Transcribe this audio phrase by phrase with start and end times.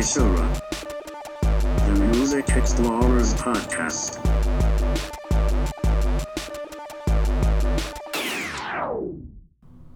[0.00, 0.60] Shura,
[1.86, 4.22] the Music Explorers Podcast.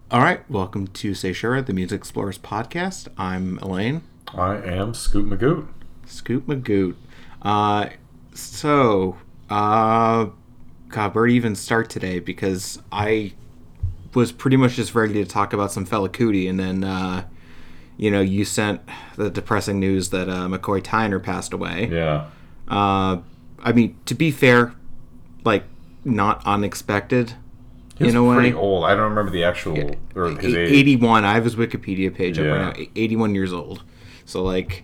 [0.09, 3.09] All right, welcome to Say Seishura, the Music Explorers podcast.
[3.15, 4.01] I'm Elaine,
[4.33, 5.67] I am Scoot Magoot.
[6.07, 6.95] Scoop Magoot.
[7.43, 7.89] Uh,
[8.33, 9.17] so,
[9.51, 10.25] uh,
[10.89, 12.19] God, where to even start today?
[12.19, 13.33] Because I
[14.15, 17.25] was pretty much just ready to talk about some Fela Kuti, and then, uh,
[17.97, 18.81] you know, you sent
[19.15, 21.87] the depressing news that uh, McCoy Tyner passed away.
[21.91, 22.27] Yeah.
[22.67, 23.17] Uh,
[23.59, 24.73] I mean, to be fair,
[25.43, 25.63] like,
[26.03, 27.33] not unexpected.
[27.97, 28.59] He was in a pretty way.
[28.59, 28.85] old.
[28.85, 30.71] I don't remember the actual or his age.
[30.71, 33.83] 81 i have his wikipedia page up right now 81 years old
[34.25, 34.83] so like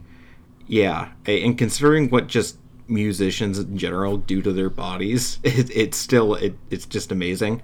[0.68, 6.36] yeah and considering what just musicians in general do to their bodies it, it's still
[6.36, 7.64] it, it's just amazing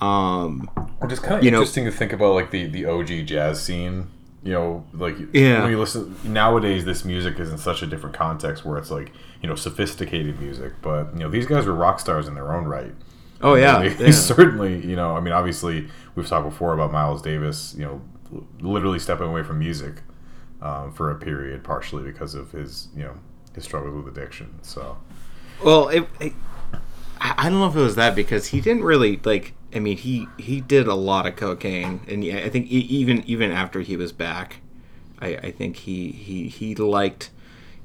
[0.00, 0.70] um
[1.00, 3.62] Which is kind of you know- interesting to think about, like the the OG jazz
[3.62, 4.06] scene.
[4.44, 5.62] You know, like Yeah.
[5.62, 9.10] when you listen nowadays, this music is in such a different context where it's like
[9.42, 12.64] you know sophisticated music, but you know these guys were rock stars in their own
[12.66, 12.94] right.
[13.40, 14.10] oh yeah, They- yeah.
[14.34, 18.00] certainly, you know, I mean, obviously, we've talked before about Miles Davis, you know,
[18.60, 20.02] literally stepping away from music
[20.62, 23.14] um, for a period, partially because of his, you know,
[23.54, 24.54] his struggles with addiction.
[24.62, 24.96] So,
[25.62, 26.32] well it, it,
[27.20, 29.96] i I don't know if it was that because he didn't really like i mean
[29.96, 33.96] he he did a lot of cocaine and yeah, i think even even after he
[33.96, 34.60] was back
[35.20, 37.30] i i think he he he liked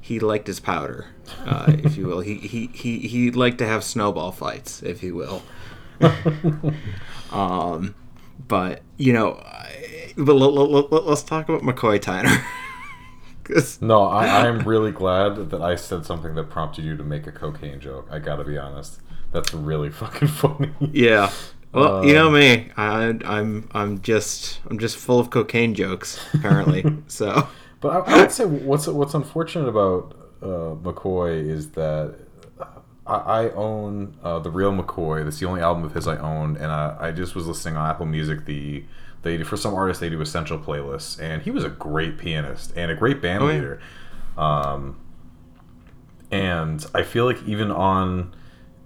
[0.00, 1.06] he liked his powder,
[1.44, 2.20] uh, if you will.
[2.20, 5.42] He, he he he liked to have snowball fights, if you will.
[7.32, 7.94] um,
[8.48, 9.34] but you know,
[10.16, 12.42] but let, let, let, us talk about McCoy Tyner.
[13.82, 17.32] no, I, I'm really glad that I said something that prompted you to make a
[17.32, 18.08] cocaine joke.
[18.10, 19.00] I gotta be honest.
[19.32, 20.72] That's really fucking funny.
[20.80, 21.30] yeah.
[21.72, 22.70] Well, you know me.
[22.76, 26.84] I, I'm I'm just I'm just full of cocaine jokes apparently.
[27.06, 27.48] so
[27.80, 32.16] But I, I would say what's what's unfortunate about uh, McCoy is that
[33.06, 35.24] I, I own uh, the real McCoy.
[35.24, 37.88] That's the only album of his I own, and I, I just was listening on
[37.88, 38.44] Apple Music.
[38.46, 38.84] The
[39.22, 42.90] they for some artists they do essential playlists, and he was a great pianist and
[42.90, 43.54] a great band Oh, yeah.
[43.54, 43.80] leader.
[44.36, 44.98] Um,
[46.30, 48.34] and I feel like even on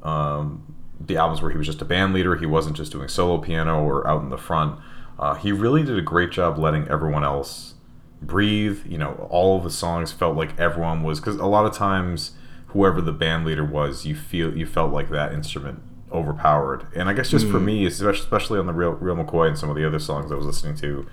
[0.03, 3.38] um, the albums where he was just a band leader, he wasn't just doing solo
[3.38, 4.78] piano or out in the front.
[5.19, 7.75] Uh, he really did a great job letting everyone else
[8.21, 8.84] breathe.
[8.87, 12.33] You know, all of the songs felt like everyone was because a lot of times,
[12.69, 16.87] whoever the band leader was, you feel you felt like that instrument overpowered.
[16.94, 19.71] And I guess just for me, especially especially on the real real McCoy and some
[19.71, 21.06] of the other songs I was listening to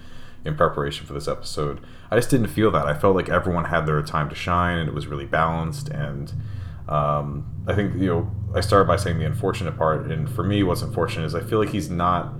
[0.43, 2.87] in preparation for this episode, I just didn't feel that.
[2.87, 5.89] I felt like everyone had their time to shine, and it was really balanced.
[5.89, 6.33] And
[6.87, 10.61] um, I think you know, I started by saying the unfortunate part, and for me,
[10.63, 12.33] what's unfortunate is I feel like he's not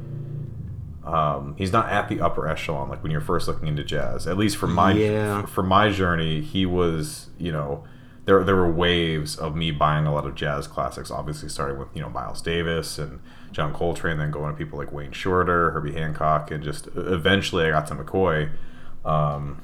[1.04, 4.28] um, he's not at the upper echelon like when you're first looking into jazz.
[4.28, 5.46] At least for my Yeah.
[5.46, 7.84] for my journey, he was you know
[8.26, 11.10] there there were waves of me buying a lot of jazz classics.
[11.10, 13.20] Obviously, starting with you know Miles Davis and
[13.52, 17.72] John Coltrane, then going to people like Wayne Shorter, Herbie Hancock, and just eventually I
[17.72, 18.52] got to McCoy.
[19.04, 19.62] Um,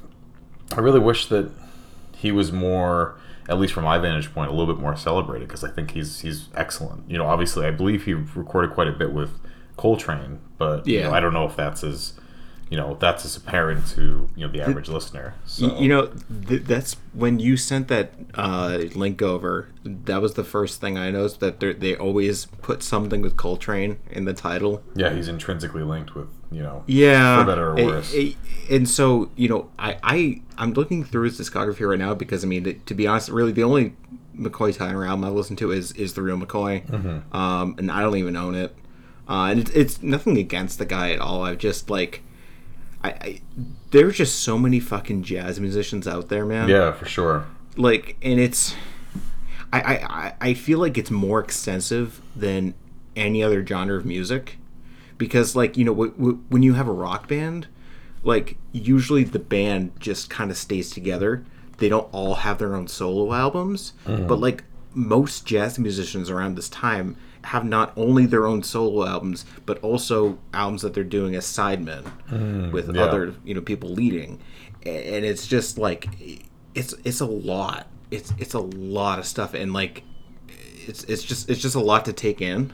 [0.76, 1.50] I really wish that
[2.16, 3.16] he was more,
[3.48, 6.20] at least from my vantage point, a little bit more celebrated because I think he's
[6.20, 7.10] he's excellent.
[7.10, 9.30] You know, obviously, I believe he recorded quite a bit with
[9.76, 11.14] Coltrane, but you know, Yeah.
[11.14, 12.12] I don't know if that's as
[12.70, 15.34] you know that's as apparent to you know the average listener.
[15.46, 15.78] So.
[15.78, 16.06] You know,
[16.48, 19.68] th- that's when you sent that uh, link over.
[19.84, 24.24] That was the first thing I noticed that they're- always put something with Coltrane in
[24.26, 24.82] the title.
[24.94, 28.14] yeah, he's intrinsically linked with you know Yeah, for better or worse.
[28.14, 28.36] a-
[28.70, 32.46] and so you know, I I I'm looking through his discography right now because I
[32.48, 33.94] mean, to, to be honest, really the only
[34.38, 37.34] McCoy Tyner album I listen to is is the real McCoy, Mm-hmm.
[37.36, 38.76] um, and I don't even own it.
[39.28, 41.42] Uh, and it's, it's nothing against the guy at all.
[41.44, 42.22] I've just like.
[43.04, 43.40] I, I
[43.90, 46.68] there's just so many fucking jazz musicians out there, man.
[46.68, 47.46] Yeah, for sure.
[47.76, 48.74] like and it's
[49.72, 52.74] I, I I- feel like it's more extensive than
[53.16, 54.58] any other genre of music.
[55.18, 57.66] Because like you know w- w- when you have a rock band
[58.24, 61.44] like usually the band just kind of stays together.
[61.78, 63.92] They don't all have their own solo albums.
[64.06, 64.26] Mm-hmm.
[64.26, 64.64] But like
[64.94, 67.16] most jazz musicians around this time
[67.48, 72.04] have not only their own solo albums but also albums that they're doing as sidemen
[72.72, 73.02] with yeah.
[73.02, 74.40] other you know people leading.
[74.84, 76.08] And it's just like
[76.74, 77.86] it's it's a lot.
[78.10, 79.54] It's it's a lot of stuff.
[79.54, 80.02] And like
[80.86, 82.72] it's it's just it's just a lot to take in.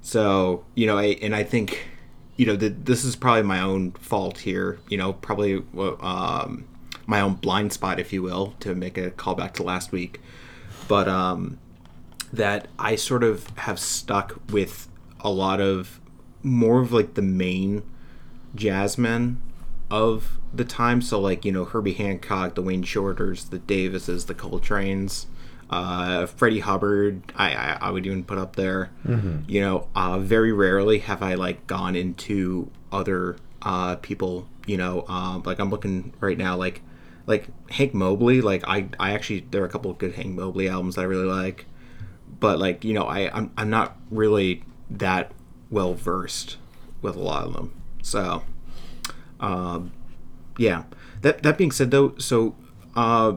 [0.00, 1.88] So you know I, and i think
[2.36, 5.62] you know that this is probably my own fault here you know probably
[6.00, 6.64] um
[7.04, 10.20] my own blind spot if you will to make a callback to last week.
[10.88, 11.58] But um
[12.32, 14.88] that i sort of have stuck with
[15.20, 16.00] a lot of
[16.42, 17.82] more of like the main
[18.54, 19.36] jazzmen
[19.90, 21.02] of the time.
[21.02, 25.26] So like you know Herbie Hancock, the Wayne Shorters, the Davises, the Coltranes,
[25.70, 27.22] uh, Freddie Hubbard.
[27.36, 28.90] I, I I would even put up there.
[29.46, 34.48] You know, uh, very rarely have I like gone into other uh, people.
[34.66, 36.82] You know, um, like I'm looking right now, like
[37.26, 38.40] like Hank Mobley.
[38.40, 41.04] Like I I actually there are a couple of good Hank Mobley albums that I
[41.04, 41.66] really like,
[42.40, 45.32] but like you know I I'm I'm not really that
[45.70, 46.56] well versed
[47.02, 47.80] with a lot of them.
[48.02, 48.42] So,
[49.40, 49.92] um,
[50.56, 50.84] yeah.
[51.22, 52.54] That that being said, though, so
[52.94, 53.36] uh,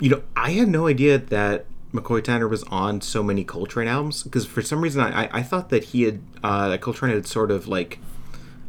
[0.00, 4.22] you know, I had no idea that McCoy Tyner was on so many Coltrane albums
[4.22, 7.68] because for some reason I, I, thought that he had uh, Coltrane had sort of
[7.68, 7.98] like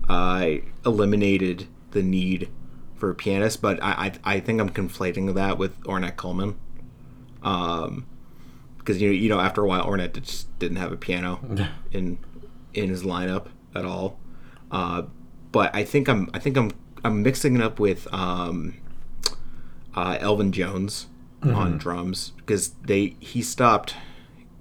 [0.10, 0.52] uh,
[0.86, 2.50] eliminated the need
[2.96, 6.58] for a pianist, but I, I I think I'm conflating that with Ornette Coleman.
[7.42, 8.06] Um,
[8.84, 11.40] because you know, you know, after a while, Ornette just didn't have a piano
[11.92, 12.18] in
[12.74, 14.20] in his lineup at all.
[14.72, 15.04] Uh,
[15.52, 16.72] but I think I'm I think I'm
[17.04, 18.76] I'm mixing it up with um,
[19.96, 21.08] uh, Elvin Jones
[21.56, 23.96] on drums because they he stopped.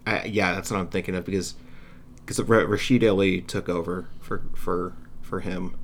[0.06, 1.54] I, yeah, that's what I'm thinking of because
[2.16, 5.76] because Rashied Ali took over for for for him.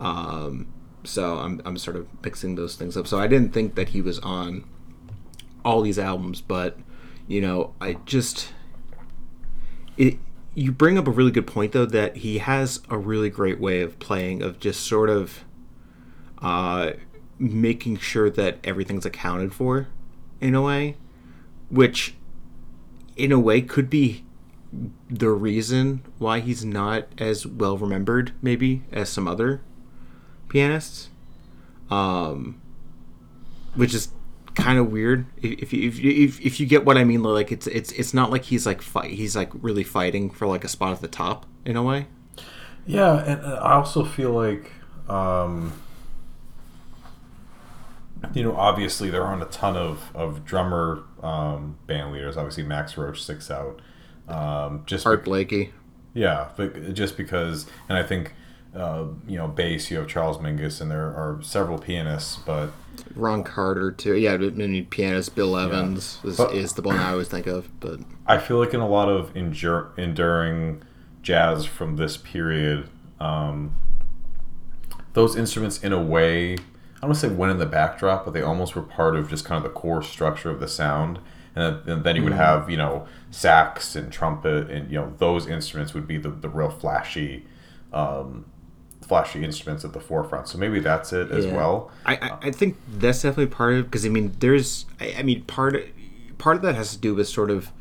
[0.00, 0.72] Um,
[1.04, 3.06] so I'm I'm sort of mixing those things up.
[3.06, 4.64] So I didn't think that he was on
[5.64, 6.78] all these albums, but
[7.28, 8.52] you know, I just
[9.96, 10.18] it
[10.54, 13.80] you bring up a really good point though that he has a really great way
[13.82, 15.44] of playing of just sort of
[16.42, 16.92] uh
[17.38, 19.86] making sure that everything's accounted for
[20.40, 20.96] in a way
[21.68, 22.14] which
[23.16, 24.24] in a way could be
[25.08, 29.60] the reason why he's not as well remembered maybe as some other
[30.48, 31.10] pianists.
[31.90, 32.60] Um
[33.74, 34.08] which is
[34.58, 37.66] kind of weird if you if, if, if you get what I mean like it's
[37.68, 40.92] it's it's not like he's like fight he's like really fighting for like a spot
[40.92, 42.06] at the top in a way
[42.86, 44.72] Yeah, and uh, I also feel like,
[45.10, 45.74] um,
[48.32, 52.38] you know, obviously there aren't a ton of, of drummer um, band leaders.
[52.38, 53.82] Obviously, Max Roach sticks out.
[54.26, 55.72] Um, just Art Blakey
[56.14, 58.32] yeah, but just because, and I think,
[58.74, 62.70] uh, you know, bass, you have Charles Mingus, and there are several pianists, but
[63.14, 64.14] Ron Carter too.
[64.16, 67.68] Yeah I mean pianist Bill Evans is, But- is the one I always think of
[67.80, 70.82] but I feel like in a lot of endure, enduring
[71.22, 72.88] jazz from this period,
[73.20, 73.74] um,
[75.14, 76.56] those instruments, in a way, I
[77.00, 79.44] don't want to say went in the backdrop, but they almost were part of just
[79.44, 81.18] kind of the core structure of the sound.
[81.56, 85.12] And then, and then you would have, you know, sax and trumpet, and you know,
[85.18, 87.46] those instruments would be the, the real flashy,
[87.92, 88.44] um,
[89.08, 90.48] flashy instruments at the forefront.
[90.48, 91.90] So maybe that's it as well.
[92.04, 95.42] I, I, I think that's definitely part of because I mean there's I, I mean
[95.44, 95.82] part of,
[96.36, 97.72] part of that has to do with sort of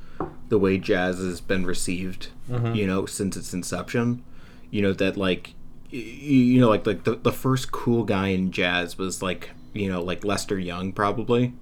[0.49, 2.73] the way jazz has been received mm-hmm.
[2.73, 4.23] you know since its inception.
[4.71, 5.53] You know that like
[5.89, 10.01] you know like like the, the first cool guy in jazz was like you know
[10.01, 11.53] like Lester Young probably.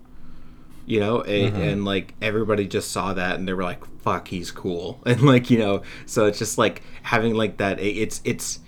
[0.85, 1.59] You know a, mm-hmm.
[1.59, 5.01] and like everybody just saw that and they were like fuck he's cool.
[5.07, 8.59] And like you know so it's just like having like that it's it's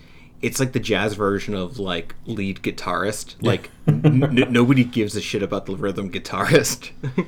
[0.42, 3.36] it's like the jazz version of like lead guitarist.
[3.42, 6.92] Like n- nobody gives a shit about the rhythm guitarist.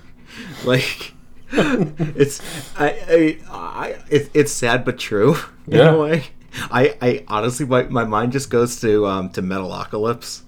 [0.64, 1.14] Like
[1.52, 2.40] it's
[2.80, 5.36] I, I, I it, it's sad but true.
[5.68, 5.92] In Yeah.
[5.92, 6.24] a way
[6.72, 10.44] I, I honestly my, my mind just goes to um to Metalocalypse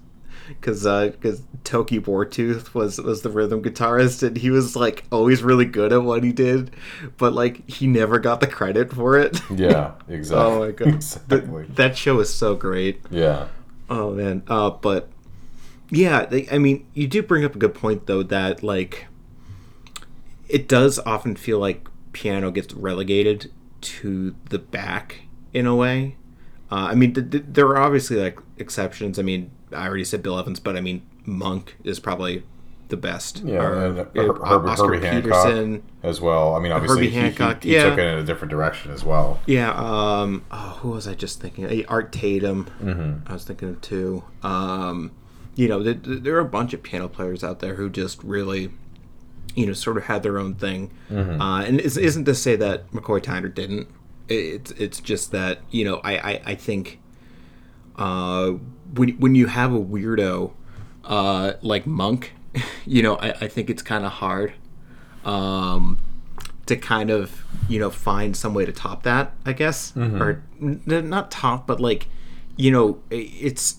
[0.59, 5.65] because because Toki Wartooth was was the rhythm guitarist and he was like always really
[5.65, 6.71] good at what he did,
[7.17, 9.39] but like he never got the credit for it.
[9.55, 10.45] Yeah, exactly.
[10.45, 11.41] oh my god, exactly.
[11.65, 13.01] Th- that show is so great.
[13.09, 13.47] yeah.
[13.89, 15.09] Oh man, uh, but
[15.89, 19.07] yeah, they, I mean, you do bring up a good point though that like
[20.47, 25.21] it does often feel like piano gets relegated to the back
[25.53, 26.15] in a way.
[26.71, 29.19] Uh, I mean, th- th- there are obviously like exceptions.
[29.19, 32.43] I mean, I already said Bill Evans, but I mean, Monk is probably
[32.89, 33.41] the best.
[33.45, 35.83] Yeah, Or, and uh, Her- Herbie, Oscar Herbie Hancock Peterson.
[36.03, 36.55] as well.
[36.55, 37.83] I mean, obviously Herbie he, he- Hancock, he, yeah.
[37.89, 39.39] took it in a different direction as well.
[39.45, 39.71] Yeah.
[39.73, 40.43] Um.
[40.51, 41.85] Oh, who was I just thinking?
[41.87, 42.65] Art Tatum.
[42.83, 43.29] Mm-hmm.
[43.29, 44.23] I was thinking of too.
[44.43, 45.11] Um.
[45.55, 48.71] You know, there, there are a bunch of piano players out there who just really,
[49.53, 50.91] you know, sort of had their own thing.
[51.09, 51.41] Mm-hmm.
[51.41, 53.87] Uh, and it isn't to say that McCoy Tyner didn't.
[54.29, 56.99] It's it's just that you know I I, I think.
[57.97, 58.53] Uh,
[58.93, 60.51] when when you have a weirdo,
[61.05, 62.33] uh, like Monk,
[62.85, 64.53] you know, I, I think it's kind of hard.
[65.25, 65.97] Um,
[66.67, 70.81] to kind of you know find some way to top that i guess or n-
[71.09, 72.07] not top but like
[72.55, 73.77] you know it's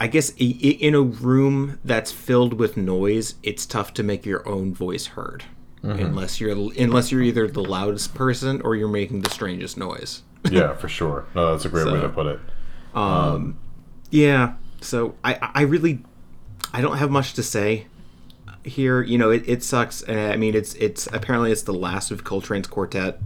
[0.00, 4.74] i guess in a room that's filled with noise it's tough to make your own
[4.74, 5.44] voice heard
[6.00, 10.74] unless you're unless you're either the loudest person or you're making the strangest noise Yeah,
[10.74, 11.24] for sure.
[11.34, 12.40] No, that's a great way to put it.
[14.10, 16.00] Yeah so I I really
[16.72, 17.86] I don't have much to say
[18.64, 19.02] here.
[19.02, 20.02] You know, it, it sucks.
[20.02, 23.20] And I mean, it's it's apparently it's the last of Coltrane's quartet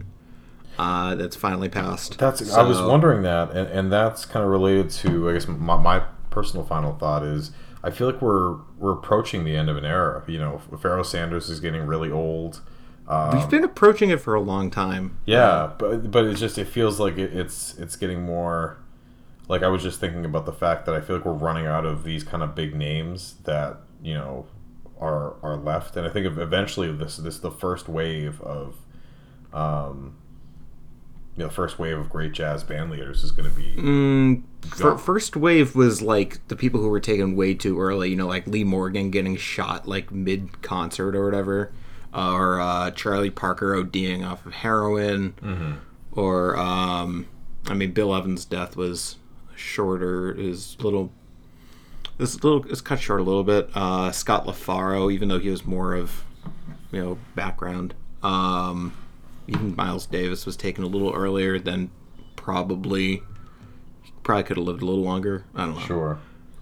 [0.77, 2.17] uh, that's finally passed.
[2.17, 5.77] That's I was wondering that, and, and that's kind of related to I guess my,
[5.77, 7.51] my personal final thought is
[7.83, 10.23] I feel like we're we're approaching the end of an era.
[10.27, 12.61] You know, Pharoah Sanders is getting really old.
[13.05, 15.17] Um, We've been approaching it for a long time.
[15.25, 18.77] Yeah, but but it's just it feels like it, it's it's getting more.
[19.49, 21.85] Like I was just thinking about the fact that I feel like we're running out
[21.85, 24.45] of these kind of big names that you know
[24.99, 28.75] are are left, and I think eventually this this the first wave of,
[29.53, 30.15] um,
[31.35, 34.43] you know, the first wave of great jazz band leaders is going to be Mm,
[34.79, 34.97] Go.
[34.97, 38.11] first wave was like the people who were taken way too early.
[38.11, 41.73] You know, like Lee Morgan getting shot like mid concert or whatever,
[42.13, 45.81] or uh, Charlie Parker ODing off of heroin,
[46.13, 47.27] or um,
[47.67, 49.17] I mean, Bill Evans' death was
[49.55, 50.31] shorter.
[50.31, 51.11] Is little.
[52.19, 52.65] It's little.
[52.69, 53.69] It's cut short a little bit.
[53.73, 56.23] Uh, Scott LaFaro, even though he was more of,
[56.91, 57.93] you know, background.
[58.21, 58.93] Um,
[59.47, 61.89] even Miles Davis was taken a little earlier than
[62.35, 63.23] probably
[64.23, 65.43] probably could have lived a little longer.
[65.55, 65.81] I don't know.
[65.81, 66.19] sure.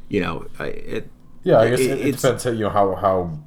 [0.10, 1.10] You know, I, it.
[1.44, 2.46] Yeah, I guess It- it, it depends.
[2.46, 3.40] You know how how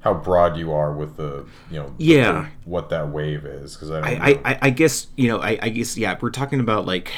[0.00, 2.46] how broad you are with the you know Yeah.
[2.64, 4.00] what that wave is because I.
[4.00, 5.38] I, I- I guess you know.
[5.40, 6.16] I, I guess yeah.
[6.20, 7.10] We're talking about like.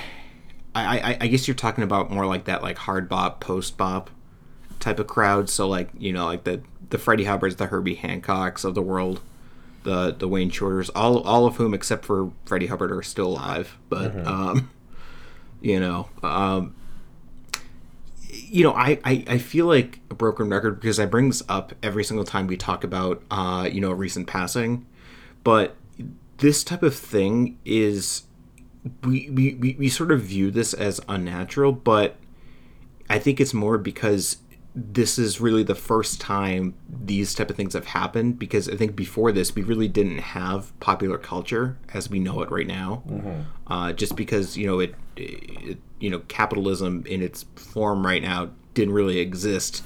[0.74, 4.10] I, I, I guess you're talking about more like that like hard bop post bop
[4.80, 5.48] type of crowd.
[5.48, 9.20] So like you know like the the Freddie Hubbards, the Herbie Hancocks of the world,
[9.84, 13.76] the the Wayne Shorters, all all of whom except for Freddie Hubbard are still alive.
[13.88, 14.70] But um,
[15.60, 16.74] you know um,
[18.34, 21.72] you know, I, I, I feel like a broken record because I bring this up
[21.82, 24.86] every single time we talk about, uh, you know, a recent passing.
[25.42, 25.76] But
[26.38, 28.22] this type of thing is,
[29.02, 32.16] we, we, we, we sort of view this as unnatural, but
[33.08, 34.38] I think it's more because
[34.74, 38.96] this is really the first time these type of things have happened because I think
[38.96, 43.02] before this we really didn't have popular culture as we know it right now.
[43.68, 48.50] Uh, just because you know it, it, you know capitalism in its form right now
[48.74, 49.84] didn't really exist,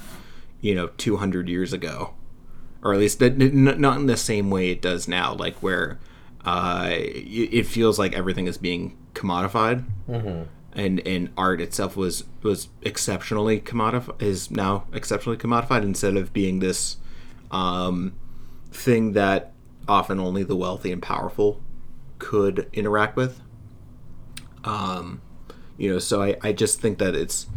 [0.59, 2.15] you know, 200 years ago,
[2.83, 5.33] or at least not in the same way it does now.
[5.33, 5.99] Like where
[6.45, 9.83] uh, it feels like everything is being commodified
[10.73, 16.59] and and art itself was was exceptionally commodified is now exceptionally commodified instead of being
[16.59, 16.97] this
[17.51, 18.13] um,
[18.71, 19.51] thing that
[19.87, 21.61] often only the wealthy and powerful
[22.19, 23.41] could interact with.
[24.63, 25.21] Um,
[25.77, 27.47] you know, so I, I just think that it's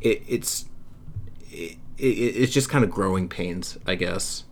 [0.00, 0.66] it, it's
[1.50, 4.44] it, it, it's just kind of growing pains, I guess.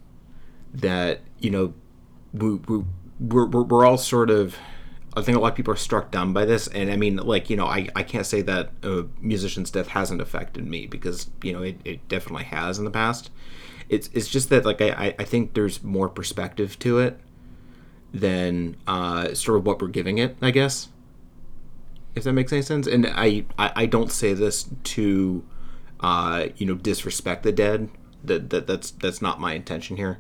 [0.75, 1.75] That you know,
[2.33, 2.85] we, we
[3.21, 4.57] we're, we're, we're all sort of
[5.17, 7.50] I think a lot of people are struck dumb by this, and I mean, like
[7.50, 11.53] you know, I, I can't say that a musician's death hasn't affected me because you
[11.53, 13.31] know it, it definitely has in the past.
[13.89, 17.19] It's it's just that like I, I think there's more perspective to it
[18.15, 20.89] than uh, sort of what we're giving it, I guess.
[22.15, 25.45] If that makes any sense, and I I, I don't say this to
[25.99, 27.91] uh, you know disrespect the dead.
[28.23, 30.19] That, that that's that's not my intention here.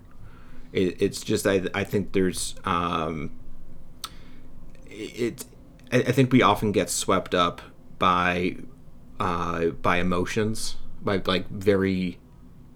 [0.72, 3.32] It, it's just I I think there's um,
[4.86, 5.44] it
[5.92, 7.60] I I think we often get swept up
[7.98, 8.56] by
[9.18, 12.18] uh, by emotions by like very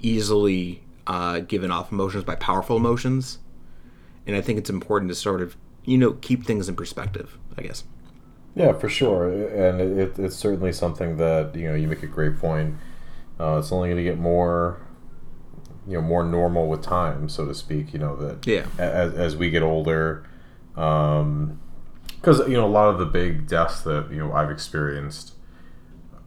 [0.00, 3.38] easily uh, given off emotions by powerful emotions.
[4.26, 7.62] And I think it's important to sort of you know keep things in perspective I
[7.62, 7.84] guess.
[8.56, 12.38] Yeah, for sure, and it, it's certainly something that you know you make a great
[12.38, 12.76] point.
[13.38, 14.80] Uh, it's only going to get more,
[15.86, 17.92] you know, more normal with time, so to speak.
[17.92, 18.66] You know that Yeah.
[18.78, 20.24] as, as we get older,
[20.74, 25.34] because you know a lot of the big deaths that you know I've experienced,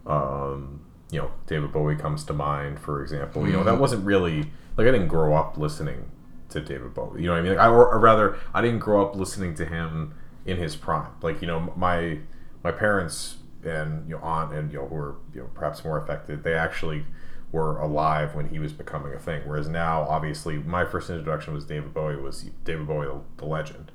[0.06, 3.46] um, you know, David Bowie comes to mind, for example.
[3.46, 6.10] You know, that wasn't really like I didn't grow up listening
[6.50, 7.20] to David Bowie.
[7.22, 7.52] You know what I mean?
[7.56, 10.14] Like, I, or, or rather, I didn't grow up listening to him
[10.46, 11.10] in his prime.
[11.22, 12.18] Like you know, my
[12.62, 15.98] my parents and you know aunt and you know who were you know perhaps more
[15.98, 16.42] affected.
[16.44, 17.04] They actually
[17.52, 19.42] were alive when he was becoming a thing.
[19.46, 22.16] Whereas now, obviously, my first introduction was David Bowie.
[22.16, 23.90] Was David Bowie the, the legend,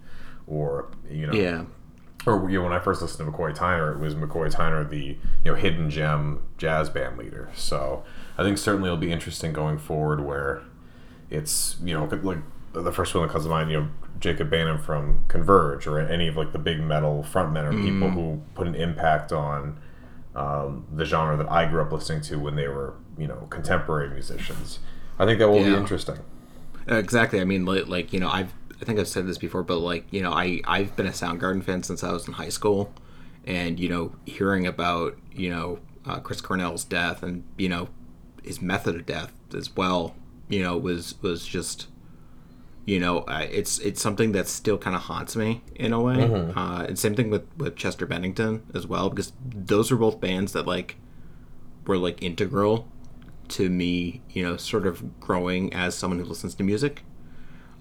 [0.47, 1.63] or you know, yeah
[2.25, 5.17] or you know, when I first listened to McCoy Tyner, it was McCoy Tyner, the
[5.43, 7.49] you know hidden gem jazz band leader.
[7.55, 8.03] So
[8.37, 10.61] I think certainly it'll be interesting going forward, where
[11.29, 12.39] it's you know like
[12.73, 13.87] the first one that comes to mind, you know
[14.19, 18.13] Jacob Bannon from Converge, or any of like the big metal frontmen or people mm.
[18.13, 19.79] who put an impact on
[20.35, 24.09] um, the genre that I grew up listening to when they were you know contemporary
[24.09, 24.79] musicians.
[25.19, 26.19] I think that will be interesting.
[26.87, 29.77] exactly I mean like, like you know I've I think I've said this before but
[29.77, 32.91] like you know I I've been a Soundgarden fan since I was in high school
[33.45, 37.89] and you know hearing about you know uh, Chris Cornell's death, and you know
[38.43, 40.15] his method of death as well.
[40.49, 41.87] You know was was just
[42.85, 46.15] you know uh, it's it's something that still kind of haunts me in a way.
[46.15, 46.57] Mm-hmm.
[46.57, 50.53] Uh, and same thing with with Chester Bennington as well, because those are both bands
[50.53, 50.97] that like
[51.85, 52.87] were like integral
[53.49, 54.21] to me.
[54.29, 57.03] You know, sort of growing as someone who listens to music.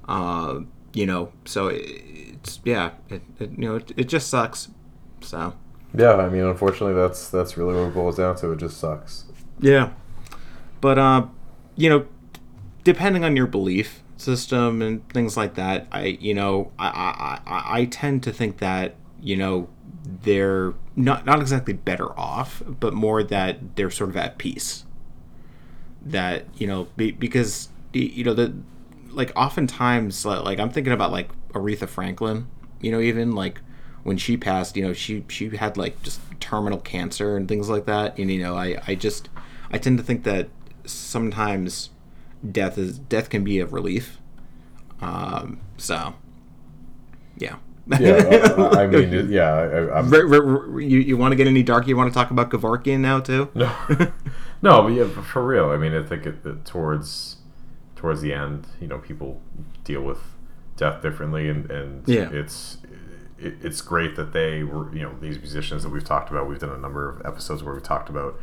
[0.07, 0.61] Uh,
[0.93, 4.69] you know, so it, it's yeah, it, it you know it, it just sucks.
[5.21, 5.55] So
[5.97, 8.53] Yeah, I mean, unfortunately, that's that's really what it boils down to.
[8.53, 9.25] It just sucks.
[9.59, 9.91] yeah,
[10.81, 11.27] but uh,
[11.75, 12.07] you know,
[12.85, 17.85] depending on your belief system and things like that, I you know I I, I,
[17.87, 19.69] tend to think that you know
[20.05, 24.85] they're not not exactly better off, but more that they're sort of at peace.
[26.05, 28.55] That you know be, because you know the
[29.11, 32.49] like oftentimes like I'm thinking about like Aretha Franklin,
[32.81, 33.61] you know even like
[34.03, 37.87] when she passed, you know she she had like just terminal cancer and things like
[37.87, 39.29] that, and you know I I just
[39.71, 40.49] I tend to think that
[40.85, 41.91] sometimes
[42.51, 44.19] death is death can be a relief.
[45.01, 46.15] Um, so
[47.37, 47.57] yeah.
[47.99, 48.13] Yeah,
[48.73, 50.01] I, I mean, yeah, I,
[50.79, 51.89] you you want to get any dark?
[51.89, 53.51] You want to talk about Kevorkian now too?
[53.57, 53.75] no,
[54.63, 55.71] no, but yeah, for real.
[55.71, 57.39] I mean, I think it, it, towards
[57.97, 59.41] towards the end, you know, people
[59.83, 60.21] deal with
[60.77, 62.31] death differently, and and Yeah.
[62.31, 62.79] it's
[63.37, 66.49] it, it's great that they were, you know, these musicians that we've talked about.
[66.49, 68.41] We've done a number of episodes where we've talked about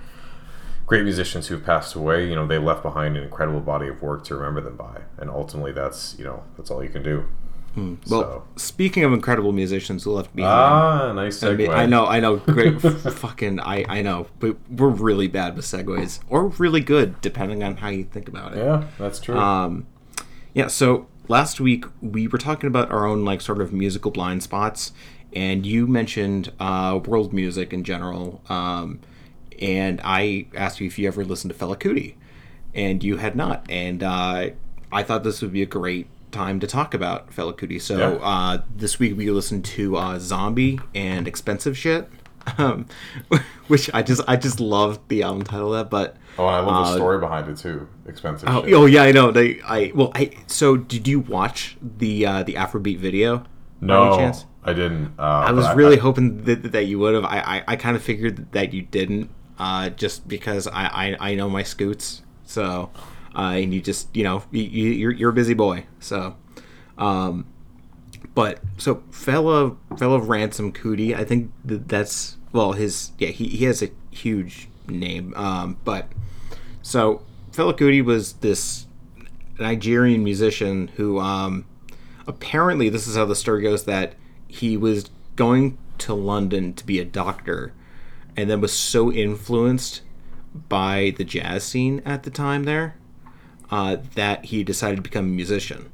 [0.90, 2.28] great musicians who've passed away.
[2.28, 5.30] You know, they left behind an incredible body of work to remember them by, and
[5.30, 7.26] ultimately, that's you know, that's all you can do.
[7.78, 8.44] Well, So.
[8.58, 11.58] speaking of incredible musicians who left behind, Ah, nice I, segue.
[11.60, 15.64] mean, I know, I know, great, fucking, I, I know, but we're really bad with
[15.64, 18.58] segues, or really good, depending on how you think about it.
[18.58, 19.38] Yeah, that's true.
[19.38, 19.86] Um,
[20.54, 20.68] yeah.
[20.68, 24.92] So last week we were talking about our own like sort of musical blind spots,
[25.32, 29.00] and you mentioned uh, world music in general, um,
[29.60, 32.16] and I asked you if you ever listened to Fela Kuti,
[32.74, 34.50] and you had not, and uh,
[34.92, 37.82] I thought this would be a great time to talk about Fela Kuti.
[37.82, 38.26] So Yeah.
[38.26, 42.10] uh, this week we listened to uh, Zombie and Expensive Shit.
[42.58, 42.88] Um,
[43.68, 46.60] which I just I just love the album title of that, but oh, and I
[46.62, 47.88] love the uh, story behind it too.
[48.08, 48.50] Expensive.
[48.50, 48.74] Oh, shit.
[48.74, 49.30] oh yeah, I know.
[49.30, 53.40] They, I well, I so did you watch the uh, the Afrobeat video?
[53.82, 54.46] by no, any chance?
[54.64, 55.14] I didn't.
[55.20, 57.26] Uh, I was really hoping that, that you would have.
[57.26, 60.86] I, I, I kind of figured that you didn't, uh, just because I,
[61.20, 62.22] I, I know my scoots.
[62.46, 62.90] So,
[63.36, 65.86] uh, and you just you know you, you- you're you're a busy boy.
[66.00, 66.36] So,
[66.98, 67.46] um,
[68.34, 71.16] but so Fela Fela Ransome Kuti.
[71.16, 75.34] I think that's well his yeah he, he has a huge name.
[75.36, 76.08] Um, but
[76.82, 78.88] so Fela Kuti was this
[79.60, 81.66] Nigerian musician who um,
[82.28, 84.16] apparently this is how the story goes that
[84.48, 87.74] he was going to London to be a doctor
[88.40, 90.02] and then was so influenced
[90.68, 92.96] by the jazz scene at the time there
[93.70, 95.92] uh, that he decided to become a musician.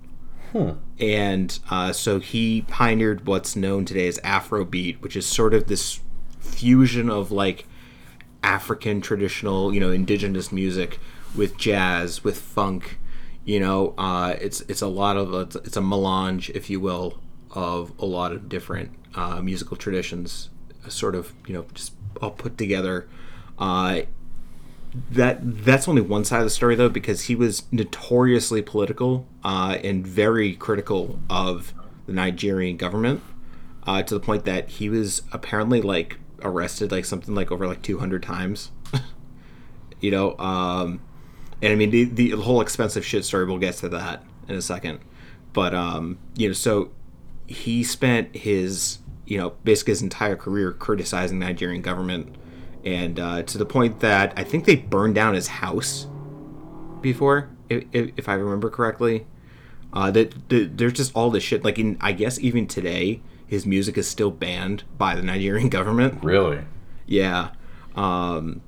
[1.00, 6.00] And uh, so he pioneered what's known today as Afrobeat, which is sort of this
[6.40, 7.68] fusion of like
[8.42, 11.00] African traditional, you know, indigenous music
[11.36, 13.00] with jazz, with funk.
[13.44, 17.20] You know, uh, it's it's a lot of it's, it's a melange, if you will,
[17.52, 20.50] of a lot of different uh, musical traditions,
[20.88, 23.08] sort of you know just all put together.
[23.58, 24.02] Uh,
[25.12, 29.78] that that's only one side of the story though because he was notoriously political uh,
[29.84, 31.74] and very critical of
[32.06, 33.22] the Nigerian government
[33.86, 37.82] uh, to the point that he was apparently like arrested like something like over like
[37.82, 38.72] 200 times
[40.00, 41.00] you know um
[41.62, 44.62] and i mean the, the whole expensive shit story we'll get to that in a
[44.62, 45.00] second
[45.54, 46.92] but um you know so
[47.48, 52.36] he spent his you know basically his entire career criticizing the nigerian government
[52.84, 56.08] and uh, to the point that i think they burned down his house
[57.02, 59.26] before if, if, i remember correctly
[59.94, 63.66] uh, that, that there's just all this shit like in i guess even today his
[63.66, 66.62] music is still banned by the nigerian government really.
[67.06, 67.50] yeah.
[67.96, 68.62] Um,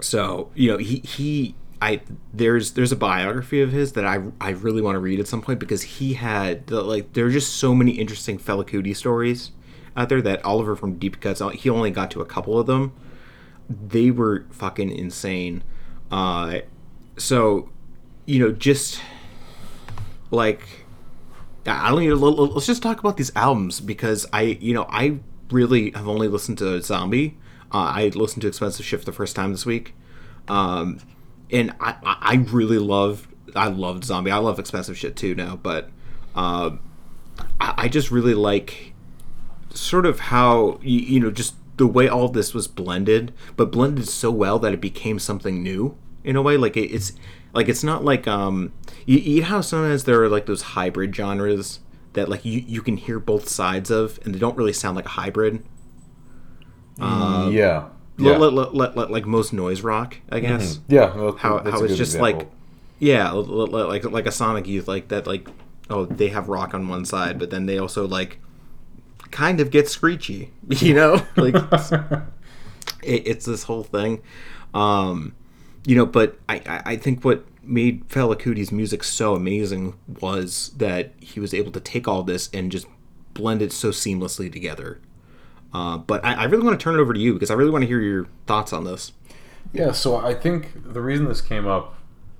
[0.00, 2.00] so you know he he I
[2.32, 5.42] there's there's a biography of his that I I really want to read at some
[5.42, 9.50] point because he had the, like there are just so many interesting Fela Kuti stories
[9.96, 12.92] out there that Oliver from Deep Cuts he only got to a couple of them.
[13.68, 15.62] They were fucking insane.
[16.10, 16.60] Uh,
[17.16, 17.70] so
[18.26, 19.00] you know just
[20.30, 20.84] like
[21.66, 22.20] I don't even.
[22.20, 25.18] Let's just talk about these albums because I, you know, I
[25.50, 27.38] really have only listened to Zombie.
[27.72, 29.94] Uh, I listened to Expensive Shit for the first time this week,
[30.48, 31.00] um,
[31.50, 33.28] and I, I really loved.
[33.56, 34.30] I loved Zombie.
[34.30, 35.90] I love Expensive Shit too now, but
[36.34, 36.80] um,
[37.60, 38.93] I just really like
[39.74, 44.08] sort of how you, you know just the way all this was blended, but blended
[44.08, 46.56] so well that it became something new in a way.
[46.56, 47.12] Like it, it's
[47.52, 48.72] like it's not like um
[49.06, 51.80] you, you know how sometimes there are like those hybrid genres
[52.14, 55.06] that like you you can hear both sides of and they don't really sound like
[55.06, 55.64] a hybrid.
[56.98, 57.88] yeah.
[58.16, 58.34] Yeah.
[58.34, 60.78] L- l- l- l- l- like most noise rock, I guess.
[60.86, 61.14] yeah.
[61.16, 62.38] well, How how it's just example.
[62.38, 62.48] like
[63.00, 65.48] yeah, like like a Sonic Youth like that like
[65.90, 68.38] oh they have rock on one side, but then they also like
[69.30, 71.54] kind of get screechy, you know like.
[73.02, 74.22] it, it's this whole thing
[74.72, 75.34] um
[75.84, 80.72] you know but I, I i think what made Fela Kuti's music so amazing was
[80.76, 82.86] that he was able to take all this and just
[83.34, 85.00] blend it so seamlessly together
[85.74, 87.70] uh, but I, I really want to turn it over to you because I really
[87.70, 89.12] want to hear your thoughts on this.
[89.72, 91.96] Yeah, so I think the reason this came up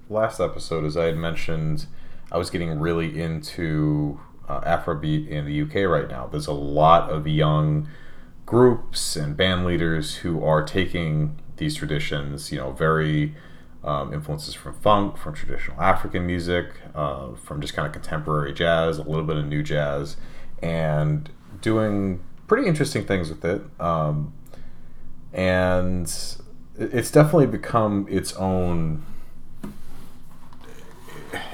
[0.08, 1.86] last episode is I had mentioned
[2.30, 6.26] I was getting really into uh, Afrobeat in the UK right now.
[6.26, 7.88] There's a lot of young
[8.46, 13.34] groups and band leaders who are taking these traditions, you know, very
[13.82, 18.98] um, influences from funk, from traditional African music, uh, from just kind of contemporary jazz,
[18.98, 20.16] a little bit of new jazz,
[20.62, 21.30] and
[21.60, 23.62] doing pretty interesting things with it.
[23.80, 24.32] Um,
[25.32, 26.04] and
[26.78, 29.04] it's definitely become its own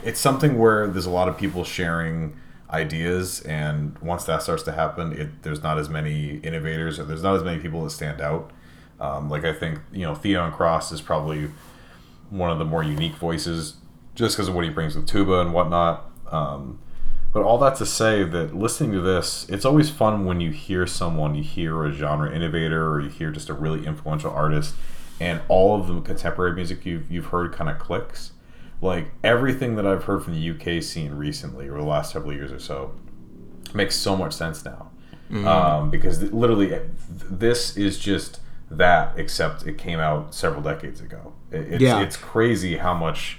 [0.02, 2.36] it's something where there's a lot of people sharing
[2.70, 7.22] ideas and once that starts to happen it there's not as many innovators or there's
[7.22, 8.50] not as many people that stand out
[9.00, 11.50] um, like i think you know Theon Cross is probably
[12.30, 13.74] one of the more unique voices
[14.14, 16.78] just because of what he brings with tuba and whatnot um,
[17.32, 20.86] but all that to say that listening to this, it's always fun when you hear
[20.86, 24.74] someone, you hear a genre innovator, or you hear just a really influential artist,
[25.20, 28.32] and all of the contemporary music you've, you've heard kind of clicks.
[28.82, 32.50] Like everything that I've heard from the UK scene recently, or the last several years
[32.52, 32.92] or so,
[33.74, 34.90] makes so much sense now.
[35.46, 41.00] Um, because th- literally, th- this is just that, except it came out several decades
[41.00, 41.34] ago.
[41.52, 42.00] It, it's, Yeah.
[42.00, 43.38] it's crazy how much.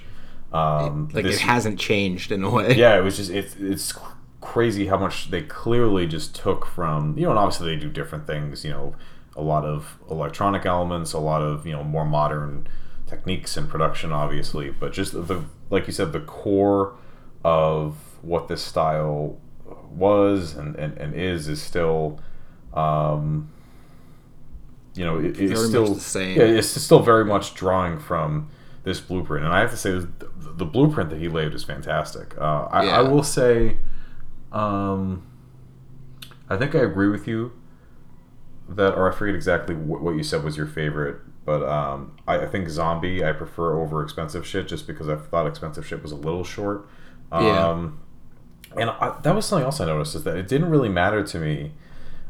[0.54, 2.74] Um, Like this- it hasn't changed in a way.
[2.76, 3.92] yeah, it was just it's it's
[4.40, 8.26] crazy how much they clearly just took from you know, and obviously they do different
[8.26, 8.64] things.
[8.64, 8.94] You know,
[9.36, 12.66] a lot of electronic elements, a lot of you know more modern
[13.12, 16.94] techniques and production, obviously, but just the like you said, the core
[17.44, 19.38] of what this style
[19.90, 22.20] was and and, and is is still.
[22.74, 23.50] Um,
[24.94, 26.38] you know, it, it's still the same.
[26.38, 28.50] Yeah, it's still very much drawing from
[28.84, 32.36] this blueprint, and I have to say, the, the blueprint that he laid is fantastic.
[32.38, 32.98] Uh, I, Yeah.
[32.98, 33.78] I will say,
[34.50, 35.22] um,
[36.50, 37.52] I think I agree with you
[38.68, 42.40] that, or I forget exactly what, what you said was your favorite, but um, I,
[42.40, 46.12] I think Zombie I prefer over Expensive Shit just because I thought Expensive Shit was
[46.12, 46.88] a little short.
[47.32, 47.68] Yeah.
[47.70, 47.98] Um,
[48.76, 51.38] and I, that was something else I noticed is that it didn't really matter to
[51.38, 51.72] me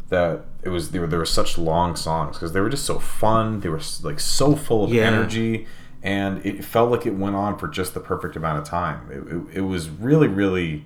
[0.08, 2.98] that it was there were, there were such long songs because they were just so
[2.98, 3.60] fun.
[3.60, 5.04] They were like so full of Yeah.
[5.04, 5.66] energy,
[6.02, 9.08] and it felt like it went on for just the perfect amount of time.
[9.10, 10.84] It, it, it was really really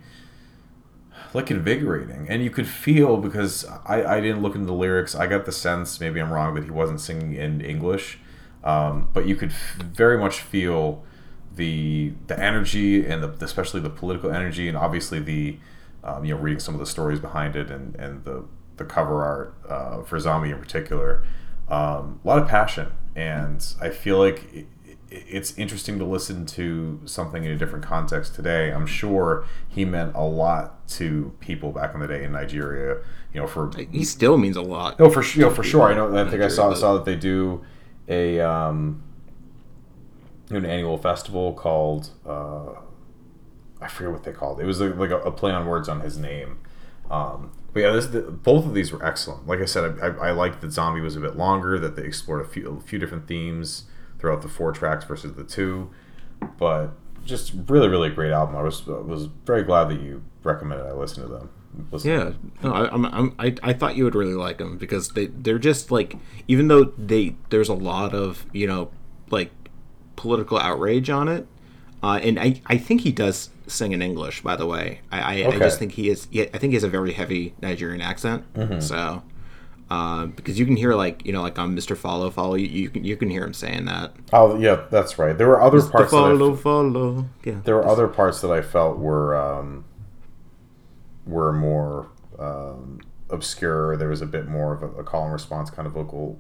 [1.35, 5.15] like invigorating, and you could feel because I, I didn't look into the lyrics.
[5.15, 8.19] I got the sense maybe I'm wrong that he wasn't singing in English,
[8.65, 11.05] um, but you could f- very much feel
[11.55, 15.59] the the energy and the, especially the political energy and obviously the
[16.05, 18.45] um, you know reading some of the stories behind it and and the
[18.77, 21.25] the cover art uh, for zombie in particular.
[21.69, 22.93] Um, a lot of passion.
[23.17, 24.67] And i feel like
[25.29, 30.15] it's interesting to listen to something in a different context today i'm sure he meant
[30.15, 32.99] a lot to people back in the day in nigeria
[33.37, 34.99] you know for He still means a lot.
[34.99, 35.43] no, for sure.
[35.43, 35.83] You know, for sure.
[35.83, 36.17] I know.
[36.17, 37.63] I think I saw Nigeria, saw that they do
[38.09, 39.03] a um,
[40.49, 42.81] an annual festival called uh,
[43.81, 44.59] I forget what they called.
[44.61, 46.59] It was like, like a, a play on words on his name.
[47.11, 49.47] Um, but yeah, this, the, both of these were excellent.
[49.47, 51.79] Like I said, I, I, I liked that Zombie was a bit longer.
[51.79, 53.85] That they explored a few a few different themes
[54.19, 55.91] throughout the four tracks versus the two.
[56.59, 56.91] But
[57.25, 58.57] just really, really great album.
[58.57, 61.51] I was was very glad that you recommended I listen to them.
[61.91, 65.11] Listen Yeah, no, I, I'm, I'm, I, I thought you would really like them because
[65.11, 66.17] they, they're just like,
[66.49, 68.91] even though they, there's a lot of, you know,
[69.29, 69.51] like
[70.15, 71.47] political outrage on it,
[72.03, 75.01] uh, and I, I think he does sing in English, by the way.
[75.13, 77.55] I, I, I just think he is, yeah, I think he has a very heavy
[77.61, 78.45] Nigerian accent.
[78.83, 79.23] So,
[79.89, 81.97] uh, because you can hear like, you know, like on Mr.
[81.97, 84.13] Follow Follow, you, you can, you can hear him saying that.
[84.33, 85.37] Oh yeah, that's right.
[85.37, 86.11] There were other parts.
[86.11, 87.29] that I follow, follow.
[87.45, 87.61] Yeah.
[87.65, 89.85] there were other parts that I felt were um,
[91.25, 93.97] were more um, obscure.
[93.97, 96.39] There was a bit more of a, a call and response kind of vocal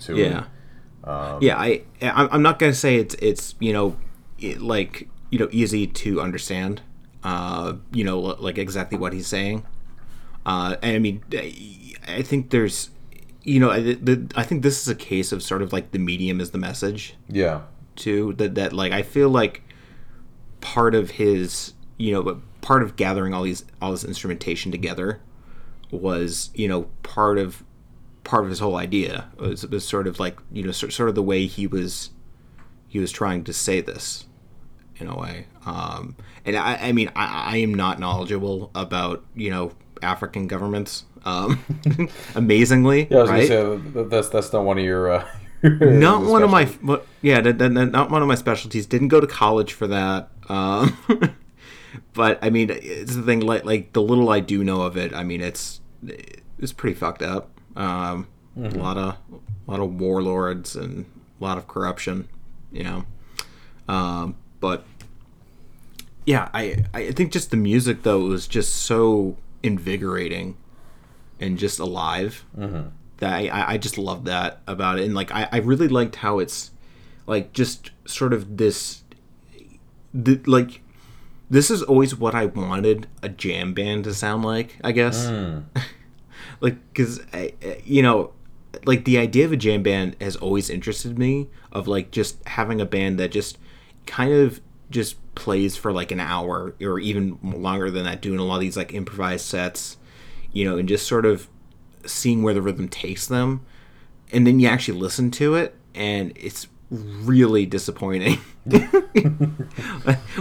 [0.00, 0.30] to it.
[0.30, 1.38] Yeah.
[1.40, 3.96] yeah, I I'm I'm not gonna say it's it's you know
[4.38, 6.80] it, like you know easy to understand.
[7.22, 9.66] Uh, you know like exactly what he's saying.
[10.46, 11.22] Uh, and I mean
[12.06, 12.90] I think there's
[13.42, 16.00] you know, I, the, I think this is a case of sort of like the
[16.00, 17.60] medium is the message Yeah.
[17.94, 18.32] too.
[18.34, 19.62] That that like I feel like
[20.60, 25.20] part of his, you know, but part of gathering all these all this instrumentation together
[25.92, 27.62] was, you know, part of
[28.24, 31.14] part of his whole idea was, was sort of like you know sort, sort of
[31.14, 32.10] the way he was
[32.88, 34.26] he was trying to say this
[34.96, 35.46] in a way.
[35.64, 41.04] Um, and I, I mean, I, I am not knowledgeable about you know African governments.
[41.26, 41.62] Um,
[42.34, 43.48] amazingly, Yeah, I was right?
[43.48, 45.10] gonna say that's that's not one of your.
[45.10, 45.26] Uh,
[45.62, 46.70] not one of my
[47.22, 48.86] yeah not one of my specialties.
[48.86, 50.96] Didn't go to college for that um
[52.12, 55.14] but i mean it's the thing like like the little i do know of it
[55.14, 55.80] i mean it's
[56.58, 57.50] it's pretty fucked up.
[57.76, 61.04] Um a lot of a lot of warlords and
[61.40, 62.28] a lot of corruption
[62.72, 63.04] you know?
[63.88, 64.84] Um but
[66.24, 70.56] yeah i i think just the music though was just so invigorating
[71.40, 72.44] and just alive.
[72.56, 72.88] Mm-hmm.
[73.18, 75.04] That I, I just love that about it.
[75.04, 76.70] And like I, I really liked how it's
[77.26, 79.02] like just sort of this
[80.12, 80.82] the, like
[81.48, 85.26] this is always what I wanted a jam band to sound like I guess.
[85.26, 85.64] Mm.
[86.60, 87.20] Like because
[87.84, 88.32] you know
[88.84, 92.80] like the idea of a jam band has always interested me of like just having
[92.80, 93.58] a band that just
[94.06, 98.44] kind of just plays for like an hour or even longer than that doing a
[98.44, 99.96] lot of these like improvised sets
[100.56, 101.48] you know and just sort of
[102.06, 103.64] seeing where the rhythm takes them.
[104.32, 108.38] And then you actually listen to it and it's really disappointing.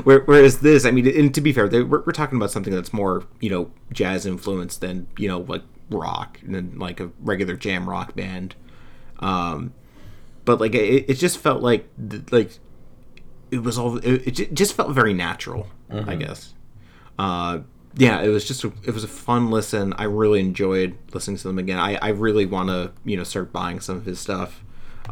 [0.04, 3.26] Whereas this i mean and to be fair we're, we're talking about something that's more
[3.40, 7.90] you know jazz influenced than you know like rock and then like a regular jam
[7.90, 8.56] rock band.
[9.20, 9.74] Um
[10.46, 11.90] but like it, it just felt like
[12.32, 12.58] like
[13.52, 15.68] it was all it, it just felt very natural
[16.08, 16.54] i guess.
[17.20, 17.60] Uh
[17.98, 19.94] yeah it was just a, it was a fun listen.
[19.98, 21.80] I really enjoyed listening to them again.
[21.80, 24.64] I, I really want to you know start buying some of his stuff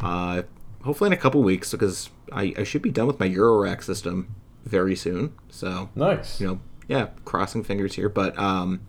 [0.02, 0.42] uh
[0.84, 4.34] hopefully in a couple weeks because I, I should be done with my eurorack system
[4.66, 5.34] very soon.
[5.50, 6.42] So Nice.
[6.42, 8.10] you know yeah crossing fingers here.
[8.10, 8.82] But um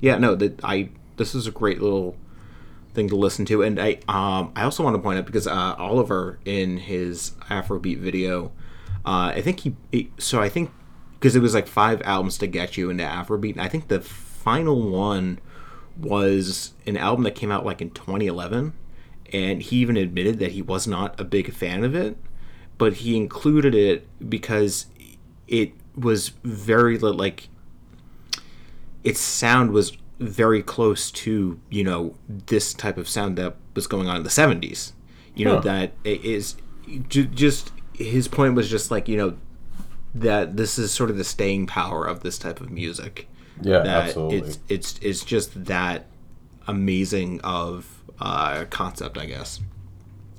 [0.00, 2.16] yeah no that i this is a great little
[2.94, 3.62] thing to listen to.
[3.62, 7.98] And i um i also want to point out because uh oliver in his afrobeat
[7.98, 8.52] video
[9.06, 10.70] uh i think he, he so i think
[11.18, 14.00] because it was like five albums to get you into afrobeat and i think the
[14.00, 15.38] final one
[15.96, 18.72] was an album that came out like in 2011
[19.32, 22.16] and he even admitted that he was not a big fan of it
[22.78, 24.86] but he included it because
[25.48, 27.48] it was very like
[29.04, 34.08] its sound was very close to you know this type of sound that was going
[34.08, 34.92] on in the 70s
[35.34, 35.60] you know Huh.
[35.62, 36.56] that it is
[37.08, 39.36] just his point was just like you know
[40.14, 43.28] that this is sort of the staying power of this type of music.
[43.60, 44.38] Yeah, that absolutely.
[44.38, 46.06] it's it's it's just that
[46.66, 49.60] amazing of uh concept i guess.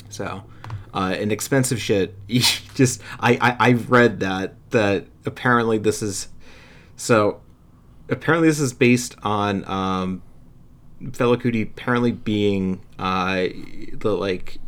[0.10, 0.43] So
[0.93, 2.15] uh and expensive shit.
[2.75, 6.29] Just I, I i've read that that apparently this is
[6.95, 7.41] so
[8.10, 10.21] apparently this is based on um
[11.01, 13.47] Fela Kuti apparently being uh
[13.93, 14.60] the like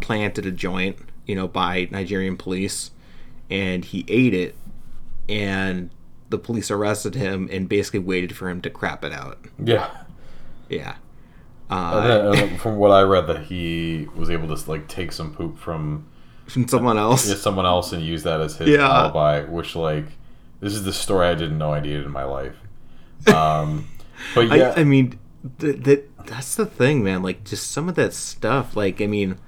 [0.00, 2.90] planted a joint you know by nigerian police
[3.50, 4.54] and he ate it
[5.28, 5.90] and
[6.28, 9.90] the police arrested him and basically waited for him to crap it out yeah.
[10.68, 10.94] yeah
[11.68, 15.32] And then, uh, from what I read, that he was able to like take some
[15.34, 16.06] poop from
[16.46, 18.88] from someone else yeah, someone else and use that as his Yeah.
[18.88, 19.42] alibi.
[19.44, 20.06] Which like,
[20.60, 22.56] this is the story I didn't know I needed in my life.
[23.28, 23.86] Um,
[24.34, 25.18] but yeah, I, I mean,
[25.60, 27.22] th- th- that's the thing, man.
[27.22, 28.74] Like, just some of that stuff.
[28.76, 29.38] Like, I mean,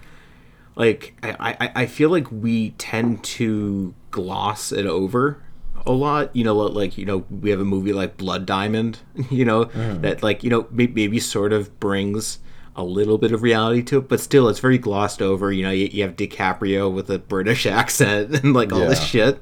[0.75, 5.43] like I, I, I feel like we tend to gloss it over
[5.87, 6.35] a lot.
[6.35, 9.01] You know, like you know, we have a movie like Blood Diamond.
[9.31, 10.01] You know, mm.
[10.03, 12.39] that like you know may- maybe sort of brings
[12.75, 15.53] a little bit of reality to it, but still, it's very glossed over.
[15.53, 19.41] You know, you, you have DiCaprio with a British accent and like all this shit,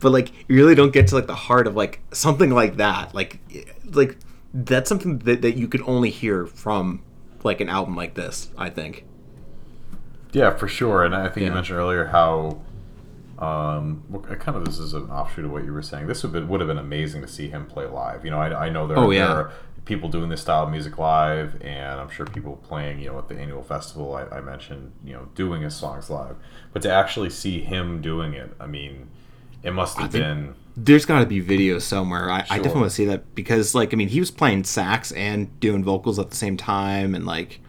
[0.00, 3.14] but like you really don't get to like the heart of like something like that.
[3.14, 3.40] Like,
[3.92, 4.18] like
[4.52, 7.02] that's something that, that you could only hear from
[7.44, 8.50] like an album like this.
[8.56, 9.04] I think.
[10.32, 11.04] Yeah, for sure.
[11.04, 12.60] And I think you mentioned earlier how,
[13.38, 14.02] um,
[14.38, 16.06] kind of this is an offshoot of what you were saying.
[16.06, 18.24] This would, been, would have been amazing to see him play live.
[18.24, 19.32] You know, I, I know there, Oh, there yeah.
[19.32, 19.52] are
[19.86, 23.28] people doing this style of music live, and I'm sure people playing, you know, at
[23.28, 26.36] the annual festival I, I mentioned, you know, doing his songs live.
[26.72, 29.08] But to actually see him doing it, I mean,
[29.62, 30.54] it must have been.
[30.76, 32.30] There's got to be video somewhere.
[32.30, 35.12] I, I definitely want to see that because, like, I mean, he was playing sax
[35.12, 37.60] and doing vocals at the same time, and like,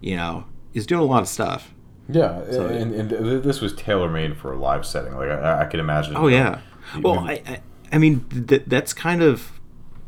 [0.00, 1.72] you know, he's doing a lot of stuff.
[2.08, 5.14] Yeah, and, and th- this was tailor made for a live setting.
[5.14, 6.16] Like I, I could imagine.
[6.16, 6.58] Oh you know,
[6.94, 7.00] yeah.
[7.00, 7.60] Well, I, I,
[7.92, 9.60] I mean, th- that's kind of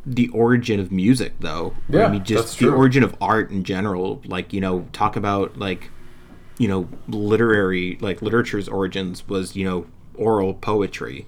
[0.07, 1.75] the origin of music, though.
[1.89, 4.23] Yeah, I mean, just the origin of art in general.
[4.25, 5.91] Like you know, talk about like
[6.59, 11.27] you know literary like literature's origins was you know oral poetry.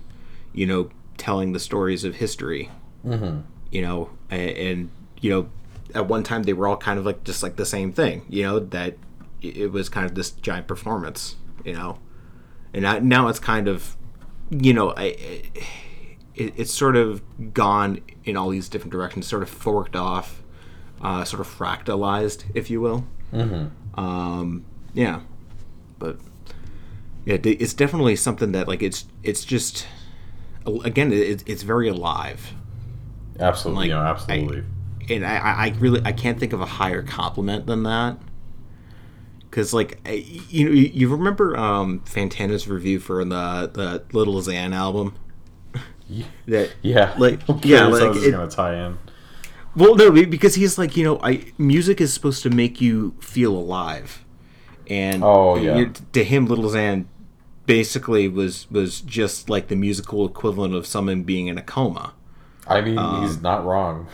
[0.52, 2.70] You know, telling the stories of history.
[3.04, 3.40] Mm-hmm.
[3.72, 5.50] You know, and, and you know,
[5.94, 8.24] at one time they were all kind of like just like the same thing.
[8.28, 8.96] You know that
[9.42, 11.36] it was kind of this giant performance.
[11.64, 11.98] You know,
[12.72, 13.96] and now- now it's kind of
[14.50, 15.04] you know I.
[16.34, 17.22] it, it's sort of
[17.52, 20.42] gone in all these different directions, sort of forked off,
[21.02, 23.04] uh, sort of fractalized, if you will.
[23.32, 24.00] Mm-hmm.
[24.00, 25.20] Um, yeah,
[25.98, 26.18] but
[27.26, 29.86] yeah, it's definitely something that like it's it's just
[30.84, 32.54] again it, it's very alive,
[33.38, 34.64] Absolutely, Like, you know, I- absolutely.
[35.10, 38.16] and I I really I can't think of a higher compliment than that.
[39.50, 44.72] Cause like I, you know you remember um, Fantana's review for the the Lil Xan
[44.72, 45.14] album
[46.46, 48.98] that yeah, like yeah like this is it, gonna tie in.
[49.76, 53.54] well no because he's like you know I music is supposed to make you feel
[53.56, 54.24] alive
[54.88, 55.76] and Oh, yeah.
[55.78, 57.06] you- to him Lil Xan
[57.66, 62.14] basically was was just like the musical equivalent of someone being in a coma.
[62.66, 64.06] I mean, he's not wrong.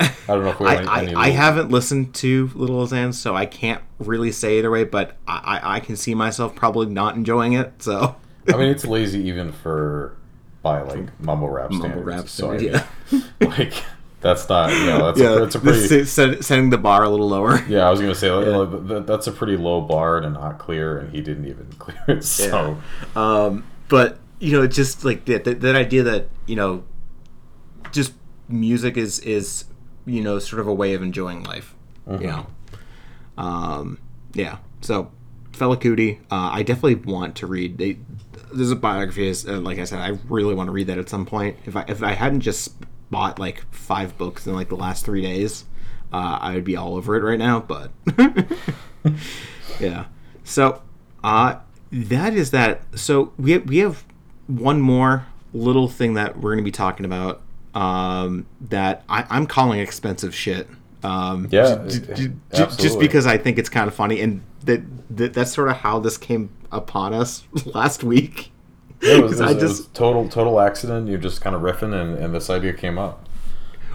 [0.00, 3.82] I don't know if we I, I, haven't listened to Lil Xan, so I can't
[3.98, 7.82] really say either way, but I, I, I can see myself probably not enjoying it.
[7.82, 8.16] So
[8.48, 10.16] I mean, it's lazy even for
[10.62, 11.94] by like mumble rap standards.
[11.94, 13.74] Mumble rap so standards, mean, like
[14.20, 17.28] that's not you know that's yeah, a, that's a pretty setting the bar a little
[17.28, 17.62] lower.
[17.68, 17.86] yeah.
[17.86, 20.98] I was gonna say like, like, that, that's a pretty low bar and not clear,
[20.98, 22.24] and he didn't even clear it.
[22.24, 22.78] So
[23.16, 26.84] Um, but you know, it's just like that, that that idea that you know,
[27.90, 28.12] just
[28.48, 29.64] music is is
[30.06, 31.74] you know sort of a way of enjoying life.
[32.08, 32.46] You know,
[33.38, 33.98] um,
[34.34, 34.58] yeah.
[34.80, 35.10] So,
[35.52, 37.78] Fela Kuti, uh, I definitely want to read.
[37.78, 37.98] They,
[38.52, 39.28] there's a biography.
[39.28, 41.56] is- Uh, like I said, I really want to read that at some point.
[41.64, 42.74] If I if I hadn't just
[43.10, 45.64] bought like five books in like the last three days,
[46.12, 47.60] uh, I would be all over it right now.
[47.60, 47.92] But
[49.80, 50.06] yeah.
[50.44, 50.82] So,
[51.22, 51.56] uh,
[51.92, 52.82] that is that.
[52.98, 54.04] So we have, we have
[54.46, 57.42] one more little thing that we're going to be talking about
[57.74, 60.68] um, that I, I'm calling expensive shit.
[61.02, 64.82] Um, Yeah, j- j- j- just because I think it's kind of funny, and that,
[65.16, 68.52] that that's sort of how this came upon us last week.
[69.00, 71.08] it was, it was- I it was just total total accident.
[71.08, 73.28] You're just kind of riffing, and, and this idea came up.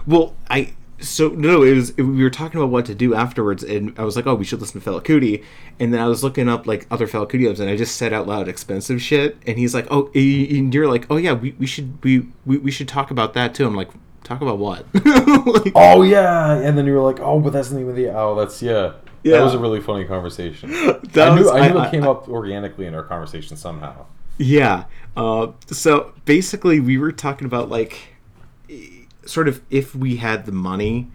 [0.06, 3.94] Well, I so no, it was we were talking about what to do afterwards, and
[3.98, 5.44] I was like, oh, we should listen to Fela Kuti,
[5.78, 8.12] and then I was looking up like other Fela Kuti albums, and I just said
[8.12, 11.66] out loud expensive shit, and he's like, oh, and you're like, oh yeah, we, we
[11.66, 13.66] should we, we we should talk about that too.
[13.66, 13.90] I'm like,
[14.24, 14.86] talk about what?
[15.48, 18.08] Like, Oh yeah, and then you were like, oh, but that's the name of the
[18.08, 18.94] oh, that's yeah.
[19.24, 19.38] Yeah.
[19.38, 20.70] That was a really funny conversation.
[21.12, 23.56] That I knew was- I knew I- it came I- up organically in our conversation
[23.56, 24.06] somehow.
[24.38, 24.84] Yeah.
[25.16, 27.98] Uh, so basically, we were talking about like,
[29.28, 31.10] sort of if we had the money,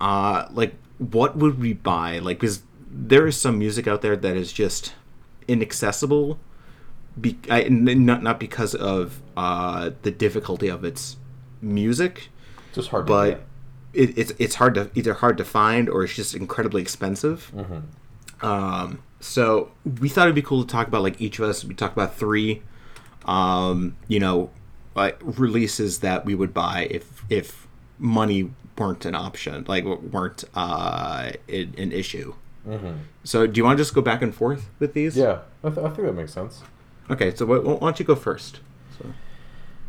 [0.00, 2.18] uh, like what would we buy?
[2.18, 4.94] Like, because there is some music out there that is just
[5.48, 6.38] inaccessible,
[7.20, 11.16] be- I, not not because of uh, the difficulty of its
[11.60, 12.28] music,
[12.72, 13.42] Just hard to but
[13.92, 17.52] it, it's it's hard to either hard to find or it's just incredibly expensive.
[18.42, 21.64] Um, so we thought it'd be cool to talk about like each of us.
[21.64, 22.62] We talked about three,
[23.24, 24.50] um, you know,
[24.94, 27.66] like releases that we would buy if if
[27.98, 32.34] money weren't an option, like weren't uh, an, an issue.
[33.24, 35.16] So do you want to just go back and forth with these?
[35.16, 36.62] Yeah, I, th- I think that makes sense.
[37.10, 37.34] Okay.
[37.34, 38.60] So why, why don't you go first?
[38.98, 39.06] So.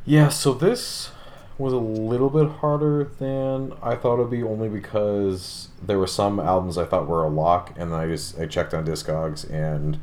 [0.05, 1.11] Yeah, so this
[1.57, 6.37] was a little bit harder than I thought it'd be, only because there were some
[6.37, 9.99] albums I thought were a lock, and then I just I checked on Discogs, and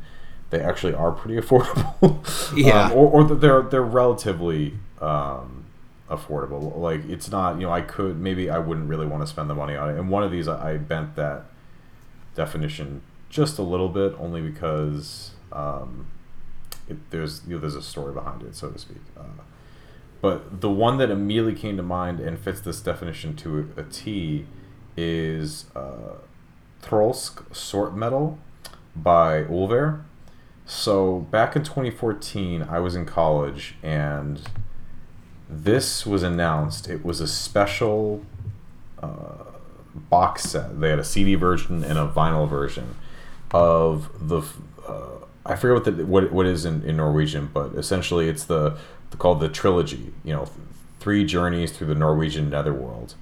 [0.49, 2.57] they actually are pretty affordable.
[2.57, 2.85] Yeah.
[2.85, 5.65] um, or, or they're they're relatively um,
[6.09, 6.77] affordable.
[6.77, 9.55] Like it's not, you know, I could maybe I wouldn't really want to spend the
[9.55, 9.97] money on it.
[9.97, 11.45] And one of these, I, I bent that
[12.35, 16.07] definition just a little bit, only because um,
[16.87, 19.01] it, there's you know, there's a story behind it, so to speak.
[19.17, 19.43] Uh,
[20.21, 24.45] but the one that immediately came to mind and fits this definition to a, T
[24.95, 26.15] is uh,
[27.51, 28.39] Sort Metal
[28.95, 30.05] by Ulver.
[30.65, 34.41] So back in 2014, I was in college and
[35.53, 36.89] this was announced.
[36.89, 38.25] It was a special
[39.01, 39.43] uh,
[39.95, 40.79] box set.
[40.79, 42.95] They had a CD version and a vinyl version
[43.51, 44.41] of the.
[44.87, 48.77] Uh, I forget what the what what is in, in Norwegian, but essentially it's the,
[49.11, 50.13] the called the trilogy.
[50.23, 50.49] You know,
[50.99, 53.15] three journeys through the Norwegian netherworld,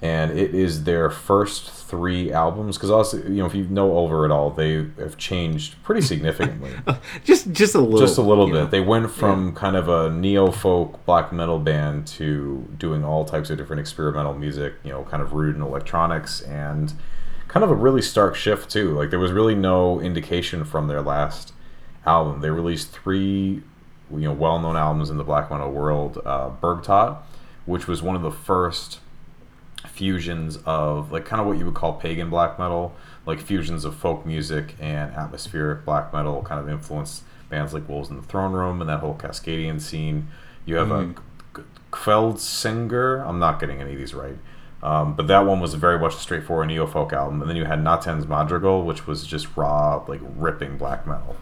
[0.00, 2.76] and it is their first three albums.
[2.76, 6.70] Because also, you know, if you know Ulver at all, they have changed pretty significantly.
[7.24, 8.54] just just a little, just a little bit.
[8.54, 8.66] know.
[8.66, 13.50] They went from kind of a neo folk black metal band to doing all types
[13.50, 16.92] of different experimental music, you know, kind of rooted in electronics and
[17.48, 18.94] kind of a really stark shift too.
[18.94, 21.52] Like there was really no indication from their last
[22.06, 22.40] album.
[22.40, 23.62] They released three,
[24.10, 26.20] you know, well-known albums in the black metal world.
[26.24, 27.18] Uh, Bergtatt,
[27.66, 29.00] which was one of the first
[29.98, 32.94] fusions of like kind of what you would call pagan black metal,
[33.26, 38.08] like fusions of folk music and atmospheric black metal, kind of influenced bands like Wolves
[38.08, 40.28] in the Throne Room and that whole Cascadian scene.
[40.64, 41.14] You have a
[41.90, 43.26] Kveldssanger.
[43.26, 44.36] I'm not getting any of these right.
[44.84, 47.64] Um, but that one was very much a straightforward neo folk album, and then you
[47.64, 51.34] had Nattens Madrigal, which was just raw, like ripping black metal.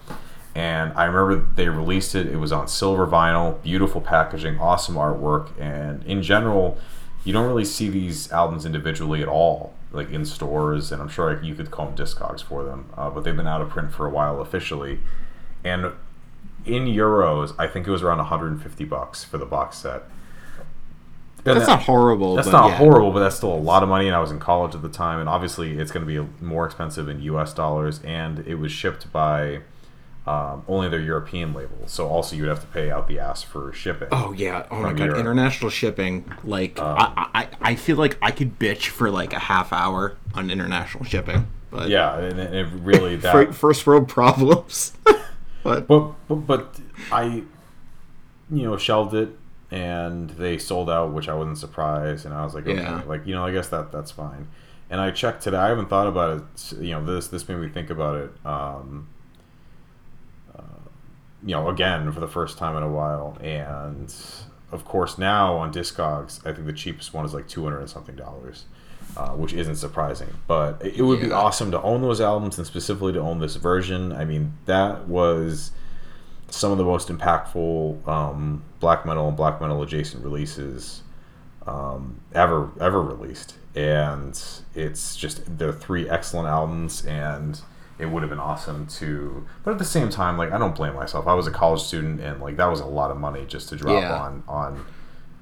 [0.54, 2.26] And I remember they released it.
[2.26, 6.78] It was on silver vinyl, beautiful packaging, awesome artwork, and in general,
[7.24, 10.92] you don't really see these albums individually at all, like in stores.
[10.92, 13.60] And I'm sure you could call them discogs for them, uh, but they've been out
[13.62, 15.00] of print for a while officially.
[15.64, 15.92] And
[16.64, 20.02] in euros, I think it was around 150 bucks for the box set.
[21.44, 22.34] And That's that- not horrible.
[22.34, 22.76] that's not yeah.
[22.76, 24.06] horrible, but that's still a lot of money.
[24.08, 26.66] And I was in college at the time, and obviously it's going to be more
[26.66, 27.52] expensive in U.S.
[27.54, 28.00] dollars.
[28.02, 29.60] And it was shipped by
[30.27, 33.43] um, only their European label, so also you would have to pay out the ass
[33.43, 34.09] for shipping.
[34.11, 34.66] Oh yeah!
[34.70, 35.05] Oh my god!
[35.05, 35.18] Europe.
[35.20, 36.31] International shipping.
[36.43, 40.51] Like I, I, I feel like I could bitch for like a half hour on
[40.51, 41.47] international shipping.
[41.70, 43.55] But yeah, and it, it really that.
[43.55, 44.93] first world problems.
[45.62, 46.81] but But, but but
[47.12, 49.31] I, you know, shelved it,
[49.70, 53.03] and they sold out, which I wasn't surprised, and I was like, okay, Yeah.
[53.07, 54.49] like you know, I guess that that's fine.
[54.91, 55.57] And I checked today.
[55.57, 56.72] I haven't thought about it.
[56.81, 58.31] You know, this this made me think about it.
[58.47, 59.09] Um,
[61.47, 64.14] you know, again for the first time in a while, and
[64.70, 67.90] of course now on Discogs, I think the cheapest one is like two hundred and
[67.90, 68.66] something dollars.
[69.16, 72.66] Uh, which isn't surprising, but it it would be awesome to own those albums and
[72.66, 74.12] specifically to own this version.
[74.12, 75.70] I mean, that was
[76.51, 81.03] some of the most impactful um, black metal and black metal adjacent releases
[81.66, 84.38] um, ever ever released, and
[84.74, 87.62] it's just they're three excellent albums, and
[87.99, 89.47] it would have been awesome to.
[89.64, 91.26] But at the same time, like I don't blame myself.
[91.26, 93.76] I was a college student, and like that was a lot of money just to
[93.76, 94.14] drop Yeah.
[94.18, 94.84] on on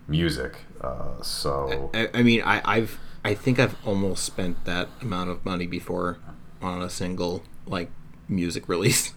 [0.08, 0.56] music.
[0.80, 5.44] Uh, so I, I mean, I, I've I think I've almost spent that amount of
[5.44, 6.18] money before
[6.60, 7.90] on a single like
[8.28, 9.12] music release.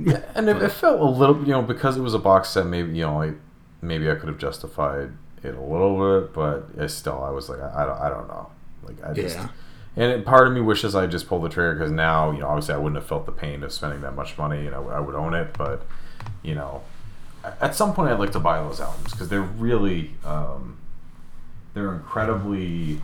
[0.00, 2.66] yeah, and it, it felt a little, you know, because it was a box set.
[2.66, 3.34] Maybe you know, like
[3.82, 5.10] maybe I could have justified
[5.42, 8.28] it a little bit, but I still, I was like, I, I don't, I don't
[8.28, 8.50] know.
[8.82, 9.48] Like I just, Yeah.
[9.98, 12.48] And it, part of me wishes I just pulled the trigger because now, you know,
[12.48, 14.94] obviously I wouldn't have felt the pain of spending that much money, and I, would-
[14.94, 15.54] I would own it.
[15.58, 15.84] But
[16.42, 16.82] you know,
[17.60, 20.78] at some point I'd like to buy those albums because they're really, um,
[21.74, 23.00] they're incredibly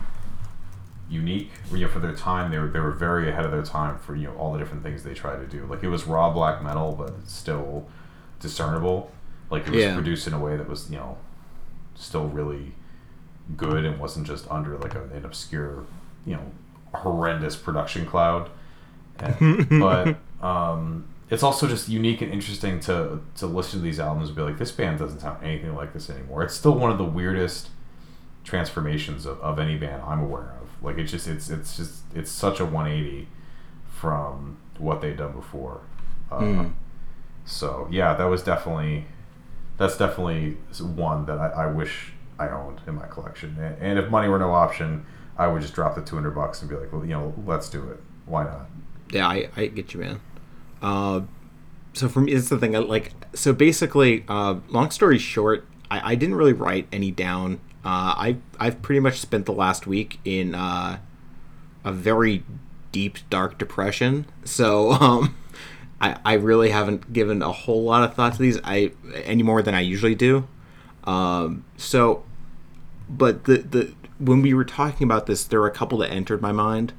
[1.09, 1.51] unique.
[1.71, 4.15] You know, for their time, they were they were very ahead of their time for
[4.15, 5.65] you know all the different things they tried to do.
[5.65, 7.87] Like it was raw black metal, but it's still
[8.39, 9.11] discernible.
[9.49, 9.93] Like it was Yeah.
[9.93, 11.17] produced in a way that was you know
[11.95, 12.73] still really
[13.55, 15.83] good and wasn't just under like a, an obscure
[16.25, 16.51] you know
[16.95, 18.49] horrendous production cloud.
[19.17, 24.27] And, but um, it's also just unique and interesting to to listen to these albums
[24.27, 26.43] and be like, this band doesn't sound anything like this anymore.
[26.43, 27.69] It's still one of the weirdest
[28.43, 30.83] transformations of, of any band I'm aware of.
[30.83, 33.27] Like it's just it's it's just it's such a 180
[33.87, 35.81] from what they'd done before.
[36.31, 36.73] Uh, Mm.
[37.45, 39.05] So yeah, that was definitely
[39.77, 43.57] that's definitely one that I, I wish I owned in my collection.
[43.59, 45.05] And, and if money were no option,
[45.37, 47.87] I would just drop the 200 bucks and be like, well, you know, let's do
[47.89, 47.99] it.
[48.25, 48.67] Why not?
[49.11, 50.21] Yeah, I, I get you, man.
[50.81, 51.21] Uh,
[51.93, 52.75] so for me, it's the thing.
[52.75, 57.59] I, like, so basically, uh, long story short, I, I didn't really write any down.
[57.83, 60.97] Uh, I I've pretty much spent the last week in uh,
[61.83, 62.43] a very
[62.91, 64.25] deep, dark depression.
[64.43, 65.35] So um,
[66.01, 68.59] I I really haven't given a whole lot of thought to these.
[68.63, 68.91] I
[69.23, 70.47] any more than I usually do.
[71.03, 72.23] Um, so,
[73.07, 76.41] but the the when we were talking about this, there were a couple that entered
[76.41, 76.93] my mind,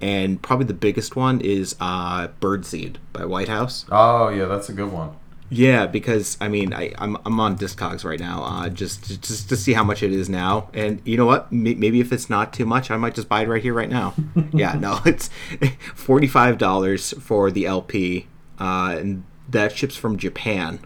[0.00, 3.86] and probably the biggest one is uh, Birdseed by Whitehouse.
[3.90, 5.16] Oh yeah, that's a good one.
[5.54, 9.56] Yeah, because I mean, I, I'm I'm on Discogs right now, uh, just just to
[9.56, 11.48] see how much it is now, and you know what?
[11.52, 13.90] M- maybe if it's not too much, I might just buy it right here, right
[13.90, 14.14] now.
[14.52, 15.28] yeah, no, it's
[15.94, 20.80] forty five dollars for the LP, uh, and that ships from Japan.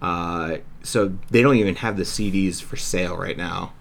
[0.00, 3.72] Uh, so they don't even have the CDs for sale right now.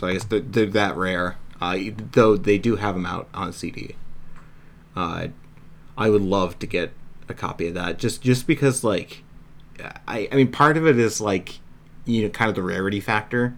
[0.00, 1.36] So I guess they're, they're that rare.
[1.60, 1.78] Uh,
[2.12, 3.96] though they do have them out on CD.
[4.96, 5.28] Uh,
[5.94, 6.92] I would love to get
[7.28, 9.22] a copy of that just just because like
[10.08, 11.60] I I mean part of it is like
[12.06, 13.56] you know kind of the rarity factor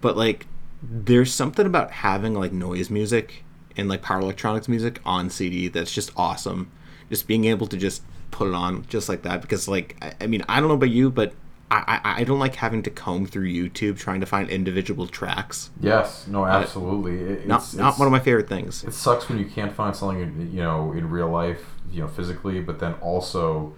[0.00, 0.46] but like
[0.82, 3.44] there's something about having like noise music
[3.76, 6.68] and like power electronics music on CD that's just awesome.
[7.08, 8.02] Just being able to just
[8.32, 10.90] put it on just like that because like I, I mean I don't know about
[10.90, 11.32] you, but
[11.70, 15.70] I, I I don't like having to comb through YouTube trying to find individual tracks.
[15.80, 17.20] Yes, no, absolutely.
[17.20, 18.82] It, Not it's, not it's- one of my favorite things.
[18.84, 22.08] It sucks when you can't find something, in, you know, in real life, you know,
[22.08, 23.72] physically, but then also,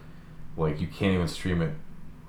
[0.56, 1.72] like, you can't even stream it.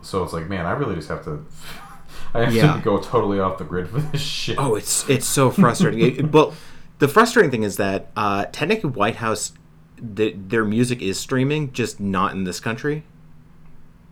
[0.01, 1.45] So it's like, man, I really just have to.
[2.33, 2.73] I have Yeah.
[2.75, 4.57] to go totally off the grid for this shit.
[4.59, 6.25] Oh, it's it's so frustrating.
[6.25, 6.53] It- well,
[6.99, 9.53] the frustrating thing is that uh, technically Whitehouse,
[9.97, 13.03] the, their music is streaming, just not in this country.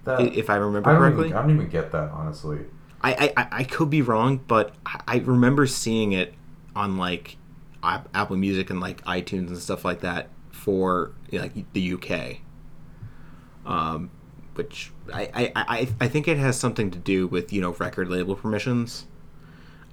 [0.03, 1.27] That- if I remember I correctly.
[1.27, 2.59] Even, I don't even get that, honestly.
[3.03, 6.33] I, I, I- could be wrong, but I, I remember seeing it
[6.75, 7.37] on like
[7.83, 12.37] Apple Music and like iTunes and stuff like that for you know, like the UK.
[13.65, 14.09] Um,
[14.55, 18.09] which I, I, I, I think it has something to do with you know record
[18.09, 19.05] label permissions.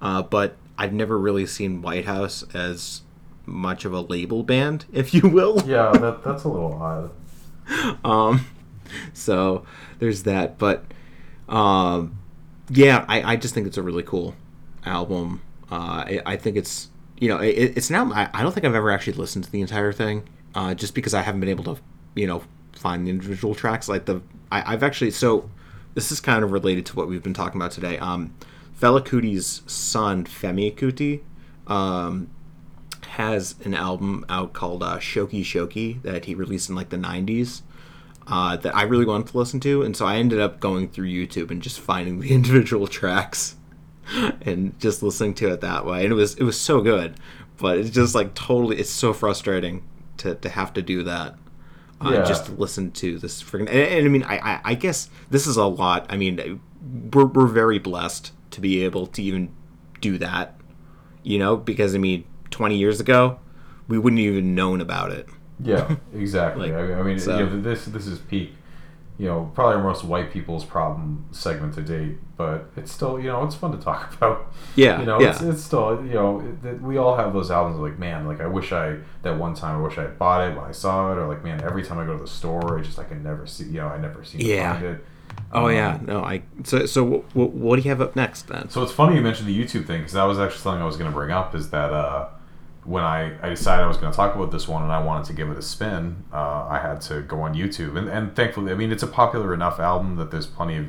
[0.01, 3.01] Uh, but I've never really seen Whitehouse as
[3.45, 5.61] much of a label band, if you will.
[5.65, 7.11] Yeah, that that's a little odd.
[8.03, 8.47] Um,
[9.13, 9.63] so
[9.99, 10.57] there's that.
[10.57, 10.85] But
[11.47, 12.17] um,
[12.69, 14.35] yeah, I, I just think it's a really cool
[14.85, 15.41] album.
[15.71, 16.89] Uh, I, I think it's
[17.19, 19.61] you know it, it's now I, I don't think I've ever actually listened to the
[19.61, 21.81] entire thing, uh, just because I haven't been able to
[22.15, 22.43] you know
[22.73, 23.87] find the individual tracks.
[23.87, 24.21] Like the
[24.51, 25.49] I, I've actually so
[25.93, 27.97] this is kind of related to what we've been talking about today.
[27.99, 28.33] Um,
[28.79, 31.21] Fela Kuti's son Femi Kuti.
[31.67, 32.29] Um,
[33.09, 37.61] has an album out called uh, Shoki Shoki that he released in like the 90s
[38.29, 39.81] uh, that I really wanted to listen to.
[39.81, 43.55] And so I ended up going through YouTube and just finding the individual tracks
[44.41, 46.03] and just listening to it that way.
[46.03, 47.15] And it was it was so good,
[47.57, 49.83] but it's just like totally it's so frustrating
[50.17, 51.35] to, to have to do that.
[52.01, 52.23] Uh, Yeah.
[52.23, 55.45] Just to listen to this freaking and, and I mean I, I I guess this
[55.45, 56.05] is a lot.
[56.09, 56.61] I mean
[57.13, 59.53] we're we're very blessed to be able to even
[60.01, 60.55] do that
[61.23, 63.37] you know because i mean 20 years ago
[63.89, 65.27] we wouldn't even known about it
[65.63, 66.71] Yeah, exactly.
[66.71, 68.53] Like, I, I mean, so- know, this this is peak.
[69.17, 73.43] You know, probably most white people's problem segment to date, but it's still, you know,
[73.43, 74.47] it's fun to talk about.
[74.77, 75.31] Yeah, you know, yeah.
[75.31, 77.79] it's, it's still, you know, it, it- we all have those albums.
[77.79, 80.55] Like, man, like I wish I that one time I wish I had bought it
[80.55, 82.87] when I saw it, or like, man, every time I go to the store, it's
[82.87, 84.79] just like I never see, you know, I never see Yeah.
[84.79, 85.05] it.
[85.51, 88.43] oh Um, yeah no i so so w- w- what do you have up next
[88.47, 90.85] then So it's funny you mentioned the YouTube thing because that was actually something I
[90.85, 91.53] was going to bring up.
[91.55, 92.27] Is that uh,
[92.89, 95.25] when I, I decided I was going to talk about this one and I wanted
[95.25, 97.95] to give it a spin, uh, I had to go on YouTube.
[97.95, 100.87] And, and thankfully, I mean, it's a popular enough album that there's plenty of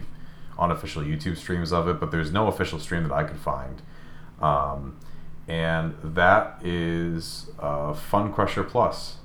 [0.58, 3.82] unofficial YouTube streams of it, but there's no official stream that I could find.
[4.40, 4.98] Um,
[5.46, 9.16] and that is uh, Funcrusher Plus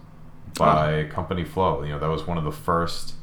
[0.57, 1.81] by Company Flow.
[1.81, 3.13] You know, that was one of the first.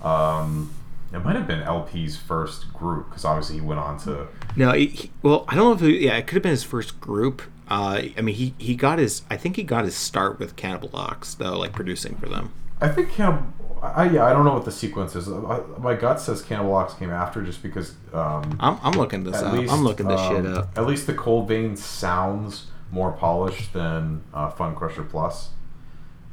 [0.00, 0.72] Um,
[1.12, 4.28] it might have been El-P's first group because obviously he went on to.
[4.56, 7.00] no he- well i don't know if it, yeah it could have been his first
[7.00, 7.42] group
[7.72, 10.90] uh i mean he he got his i think he got his start with cannibal
[10.94, 12.52] ox though like producing for them
[12.82, 13.46] I think Cannibal.
[13.80, 15.28] I yeah, I don't know what the sequence is.
[15.28, 17.94] I, my gut says Cannibal Ox came after, just because.
[18.12, 20.86] Um, i'm, I'm looking this at up least, i'm looking this shit um, up At
[20.86, 25.50] least the Cold Vein sounds more polished than uh, Funcrusher Plus.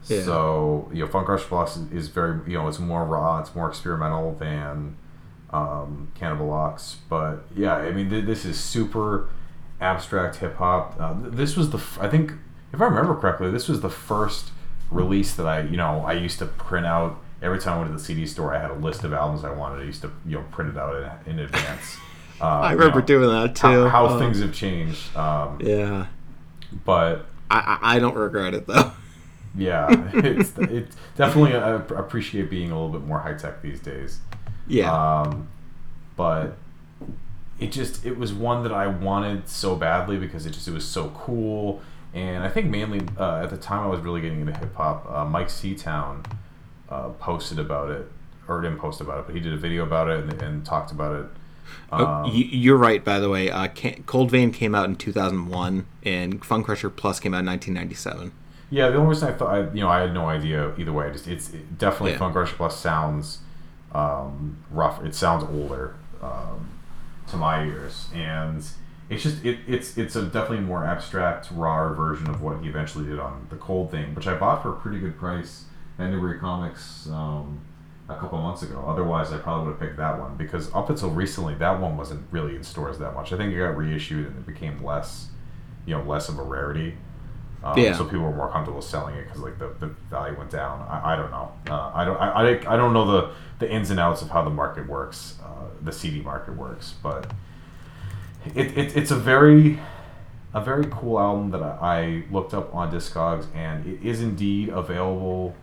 [0.08, 0.24] Yeah.
[0.24, 3.70] So you know, Funcrusher Plus is, is very you know it's more raw, it's more
[3.70, 4.98] experimental than
[5.52, 6.98] um, Cannibal Ox.
[7.10, 9.30] But yeah, I mean th- this is super
[9.82, 10.96] abstract hip hop.
[11.00, 12.34] Uh, this was the f- I think
[12.74, 14.52] if I remember correctly, this was the first
[14.92, 17.98] release that I you know I used to print out every time I went to
[17.98, 18.54] the CD store.
[18.54, 19.82] I had a list of albums I wanted.
[19.82, 21.98] I used to you know print it out in, in advance.
[22.42, 25.16] Uh, i you remember know, doing that too how, how Uh, things have changed.
[25.16, 26.08] Um, yeah
[26.86, 28.92] but I, I i don't regret it though
[29.58, 34.20] yeah, it's it's definitely I appreciate being a little bit more high tech these days.
[34.68, 35.48] yeah Um,
[36.16, 36.56] but
[37.60, 40.86] it just it was one that I wanted so badly because it just it was
[40.86, 41.82] so cool,
[42.14, 45.10] and I think mainly uh, at the time I was really getting into hip hop.
[45.10, 46.26] Uh, Mike Seatown
[46.90, 48.10] uh, posted about it,
[48.48, 50.92] or didn't post about it, but he did a video about it and, and talked
[50.92, 51.26] about it.
[51.92, 53.52] Oh, Um, you, you're right, by the way.
[53.52, 53.68] Uh,
[54.06, 58.32] Cold Vein came out in 2001, and Funcrusher Plus came out in 1997.
[58.72, 61.12] Yeah, the only reason I thought, I, you know, I had no idea either way.
[61.12, 62.20] Just it's it definitely Yeah.
[62.20, 63.40] Funcrusher Plus sounds
[63.94, 65.04] um, rough.
[65.04, 66.70] It sounds older um,
[67.32, 68.64] to my ears, and
[69.10, 73.06] it's just it, it's it's a definitely more abstract, rawer version of what he eventually
[73.06, 75.66] did on the Cold Thing, which I bought for a pretty good price
[75.98, 77.60] at Newbury Comics um,
[78.08, 78.84] a couple months ago.
[78.88, 82.26] Otherwise, I probably would have picked that one because up until recently, that one wasn't
[82.32, 83.34] really in stores that much.
[83.34, 85.28] I think it got reissued and it became less,
[85.86, 86.96] you know, less of a rarity.
[87.64, 87.96] Um, Yeah.
[87.98, 90.86] So people were more comfortable selling it because like the, the value went down.
[90.90, 91.52] I, I don't know.
[91.70, 92.18] Uh, I don't.
[92.18, 95.66] I, I, don't know the, the ins and outs of how the market works, uh,
[95.82, 97.32] the CD market works, but
[98.56, 99.80] it, it it's a very
[100.54, 104.70] a very cool album that I I looked up on Discogs, and it is indeed
[104.70, 105.56] available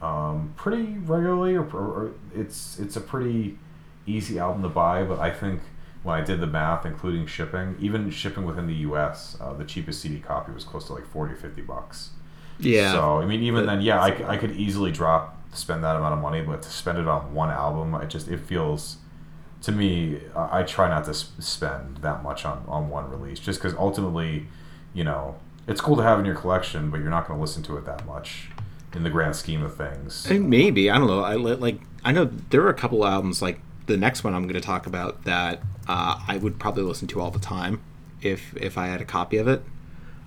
[0.00, 3.58] um, pretty regularly, or, or it's it's a pretty
[4.06, 5.02] easy album to buy.
[5.02, 5.60] But I think
[6.02, 10.00] when I did the math, including shipping, even shipping within the U.S., uh, the cheapest
[10.00, 12.10] CD copy was close to like 40, 50 bucks.
[12.60, 12.92] Yeah.
[12.92, 16.12] So I mean, even But- then, yeah, I, I could easily drop spend that amount
[16.14, 18.98] of money, but to spend it on one album, it just it feels
[19.62, 20.20] to me.
[20.36, 23.74] I, I try not to s- spend that much on on one release, just because
[23.78, 24.46] ultimately,
[24.94, 25.36] you know,
[25.66, 27.84] it's cool to have in your collection, but you're not going to listen to it
[27.86, 28.48] that much
[28.94, 30.26] in the grand scheme of things.
[30.28, 31.20] I mean, maybe I don't know.
[31.22, 34.42] I li- like I know there are a couple albums like the next one I'm
[34.44, 37.82] going to talk about that uh, I would probably listen to all the time
[38.22, 39.62] if if I had a copy of it,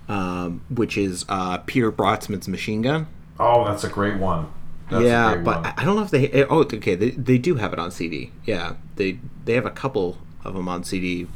[0.08, 3.06] um, which is uh, Peter Brötzmann's Machine Gun.
[3.38, 4.52] Oh, that's a great one.
[4.90, 5.74] That's yeah, great but one.
[5.76, 6.28] I don't know if they.
[6.30, 8.30] eh, Oh, okay, they, they do have it on CD.
[8.44, 11.26] Yeah, they they have a couple of them on CD.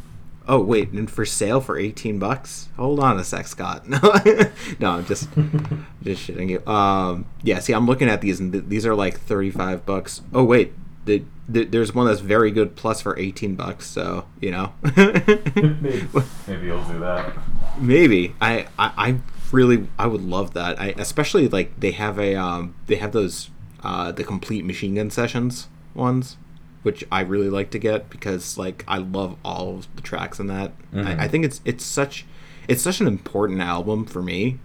[0.49, 2.69] Oh wait, and for sale for eighteen bucks.
[2.77, 3.89] Hold on a sec, Scott.
[3.89, 3.99] No,
[4.79, 5.29] no, I'm just
[6.03, 6.65] just shitting you.
[6.73, 7.59] Um, yeah.
[7.61, 10.23] See, I'm looking at these, and th- these are like thirty five bucks.
[10.35, 10.73] Oh wait,
[11.07, 13.87] the, the, there's one that's very good plus for eighteen bucks.
[13.87, 16.07] So you know, maybe,
[16.47, 17.33] maybe you'll do that.
[17.81, 19.19] maybe I, I I
[19.53, 20.81] really I would love that.
[20.81, 23.51] I especially like they have a um they have those
[23.83, 26.37] uh the complete machine gun sessions ones,
[26.83, 30.49] which I really like to get because like I love all of the tracks in
[30.49, 30.73] that.
[30.95, 32.27] I, I think it's it's such
[32.69, 34.59] it's such an important album for me,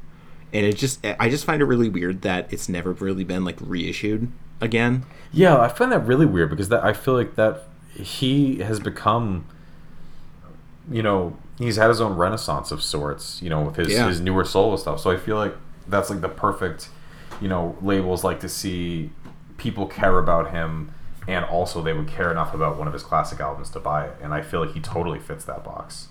[0.52, 3.58] and it just I just find it really weird that it's never really been like
[3.62, 4.32] reissued
[4.62, 5.06] again.
[5.34, 9.46] Yeah, I find that really weird because that I feel like that he has become,
[10.90, 14.08] you know, he's had his own renaissance of sorts, you know, with his Yeah.
[14.08, 15.00] his newer solo stuff.
[15.00, 15.56] So I feel like
[15.88, 16.90] that's like the perfect,
[17.42, 19.12] you know, labels like to see
[19.58, 20.92] people care about him,
[21.28, 24.16] and also they would care enough about one of his classic albums to buy it.
[24.22, 26.08] And I feel like he totally fits that box.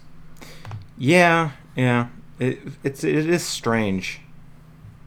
[0.96, 2.09] Yeah, yeah.
[2.38, 4.20] It, it's it is strange.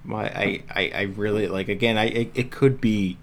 [0.04, 1.98] Why I, I, I really like again.
[1.98, 3.18] I it, it could be,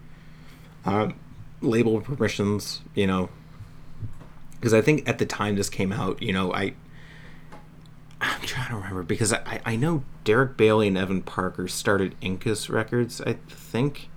[0.85, 1.14] um,
[1.61, 2.83] label permissions.
[2.95, 3.31] You know,
[4.53, 6.74] because I think at the time this came out, you know, I.
[8.22, 12.68] I'm trying to remember because I, I know Derek Bailey and Evan Parker started Incus
[12.68, 14.11] Records, I think.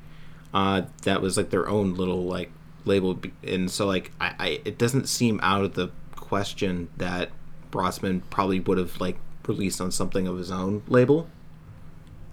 [0.53, 2.51] Uh, that was like their own little like
[2.86, 7.32] label, and so like I, I it doesn't seem out of the question that
[7.72, 11.28] Brötzmann probably would have like released on something of his own label.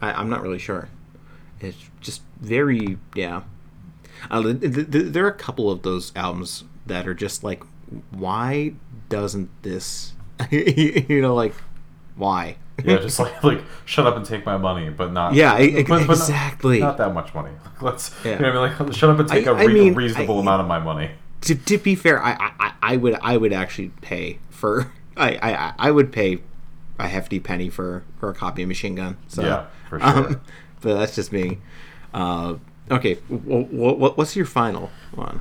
[0.02, 0.88] I, I'm not really sure.
[1.60, 3.42] It's just very yeah.
[4.30, 7.62] Uh, th- th- th- there are a couple of those albums that are just like,
[8.10, 8.72] why
[9.08, 10.12] doesn't this,
[10.50, 11.54] you know, like,
[12.16, 12.56] why?
[12.84, 16.06] Yeah, just like like shut up and take my money, but not Yeah, but- but
[16.06, 16.80] not- exactly.
[16.80, 17.50] Not, that much money.
[17.80, 18.32] Let's Yeah.
[18.36, 19.94] you know what I mean like shut up and take I- a I re- mean,
[19.94, 21.10] reasonable I- amount of my money.
[21.42, 25.72] to, to be fair, I, I I would I would actually pay for I, I
[25.78, 26.38] I would pay
[26.98, 29.16] a hefty penny for for a copy of Machine Gun.
[29.28, 30.08] So, Yeah, for sure.
[30.08, 30.40] Um,
[30.80, 31.58] but that's just me.
[32.14, 32.54] Uh,
[32.90, 35.40] okay, what's your final one?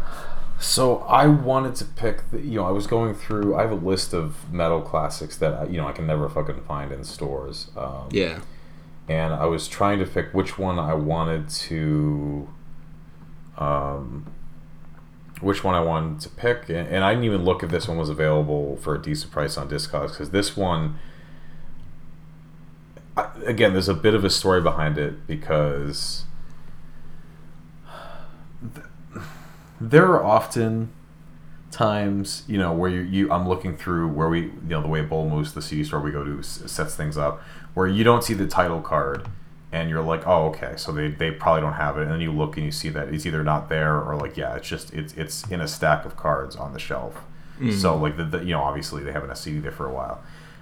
[0.60, 2.30] So I wanted to pick.
[2.32, 3.56] The, you know, I was going through.
[3.56, 6.62] I have a list of metal classics that I, you know I can never fucking
[6.64, 7.72] find in stores.
[7.78, 8.40] Um, Yeah,
[9.08, 12.50] and I was trying to pick which one I wanted to,
[13.58, 14.28] um,
[15.40, 17.98] which one I wanted to pick, and, and I didn't even look if this one
[17.98, 21.00] was available for a decent price on Discogs because this one,
[23.16, 26.26] I, again, there's a bit of a story behind it because
[28.76, 28.86] th-
[29.80, 30.92] there are often
[31.72, 35.02] times you know where you, you I'm looking through where we you know the way
[35.02, 37.42] Bull Moose the CD store we go to sets things up
[37.74, 39.28] where you don't see the title card
[39.72, 42.04] and you're like oh okay so they, they probably don't have it.
[42.04, 44.56] And then you look and you see that it's either not there or like yeah
[44.56, 47.22] it's just it's it's in a stack of cards on the shelf.
[47.60, 47.74] Mm.
[47.74, 50.22] So like the, the you know obviously they haven't a CD there for a while.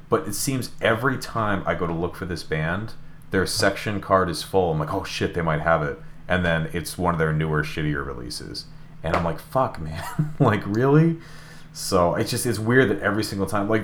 [0.10, 2.94] But it seems every time I go to look for this band
[3.30, 4.72] their section card is full.
[4.72, 6.00] I'm like oh shit they might have it.
[6.28, 8.66] And then it's one of their newer shittier releases
[9.04, 10.04] and I'm like, fuck, man,
[10.40, 11.18] like really?
[11.74, 13.84] So it's just it's weird that every single time, like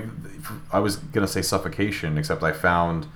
[0.72, 3.06] I was gonna say suffocation, except I found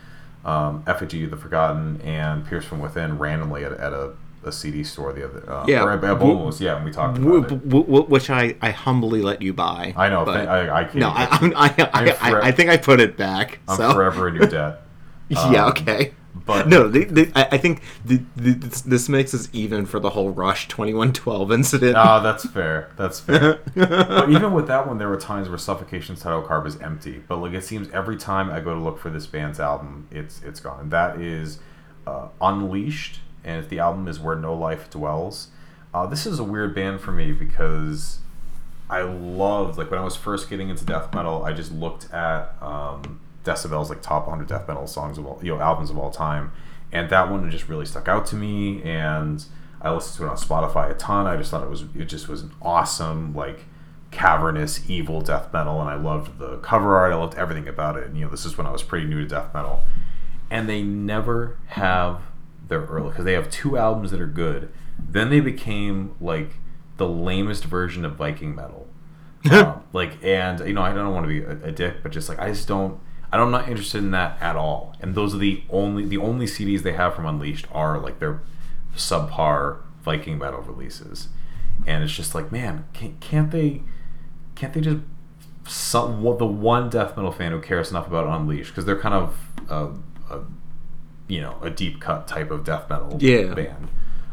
[0.44, 4.12] um, Effigy of the Forgotten and Pierce from Within randomly at, at a,
[4.44, 5.82] a CD store the other, uh, Yeah.
[5.82, 7.68] or at, at yeah, and we talked about it.
[7.68, 9.92] w- w- which I, I humbly let you buy.
[9.96, 10.94] I know, but- I, I can't.
[10.96, 13.58] no, I, I, I, I, I, I think I put it back.
[13.68, 13.92] I'm so.
[13.92, 14.82] forever in your debt.
[15.28, 16.14] yeah, Um, okay.
[16.48, 20.00] But- no, the, the, I, I think the, the, this, this makes us even for
[20.00, 21.96] the whole Rush twenty one twelve incident.
[21.96, 22.90] Ah, that's fair.
[22.96, 23.60] That's fair.
[23.76, 27.22] but even with that one, there were times where Suffocation's title card was empty.
[27.28, 30.42] But like it seems every time I go to look for this band's album, it's
[30.42, 30.80] it's gone.
[30.80, 31.58] And that is
[32.06, 35.48] uh, Unleashed, and the album is Where No Life Dwells.
[35.92, 38.18] Uh, this is a weird band for me because
[38.90, 42.54] I loved like when I was first getting into death metal, I just looked at
[42.62, 46.10] um, Decibel's like top 100 death metal songs of all you know albums of all
[46.10, 46.52] time,
[46.92, 48.82] and that one just really stuck out to me.
[48.82, 49.44] And
[49.80, 51.26] I listened to it on Spotify a ton.
[51.26, 53.64] I just thought it was it just was an awesome like
[54.10, 57.12] cavernous evil death metal, and I loved the cover art.
[57.12, 58.06] I loved everything about it.
[58.06, 59.82] And you know, this is when I was pretty new to death metal,
[60.50, 62.20] and they never have
[62.68, 64.70] their early because they have two albums that are good.
[64.98, 66.56] Then they became like
[66.96, 68.86] the lamest version of Viking metal.
[69.50, 72.28] Um, like, and you know, I don't want to be a, a dick, but just
[72.28, 73.00] like I just don't.
[73.32, 74.94] I'm not interested in that at all.
[75.00, 78.40] And those are the only the only CDs they have from Unleashed are like their
[78.96, 81.28] subpar Viking metal releases,
[81.86, 83.82] and it's just like, man, can't, can't they?
[84.54, 84.98] Can't they just
[85.66, 89.36] some the one death metal fan who cares enough about Unleashed because they're kind of
[89.68, 89.88] a,
[90.34, 90.40] a
[91.26, 93.52] you know a deep cut type of death metal Yeah.
[93.52, 93.88] band,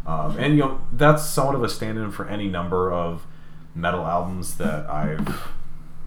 [0.07, 3.25] um, and you know that's somewhat of a stand-in for any number of
[3.73, 5.51] metal albums that I've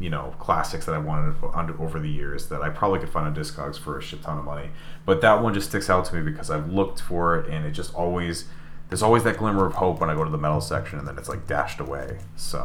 [0.00, 3.26] you know classics that I wanted under over the years that I probably could find
[3.26, 4.70] on Discogs for a shit ton of money,
[5.04, 7.72] but that one just sticks out to me because I've looked for it and it
[7.72, 8.44] just always
[8.88, 11.18] there's always that glimmer of hope when I go to the metal section and then
[11.18, 12.18] it's like dashed away.
[12.36, 12.62] So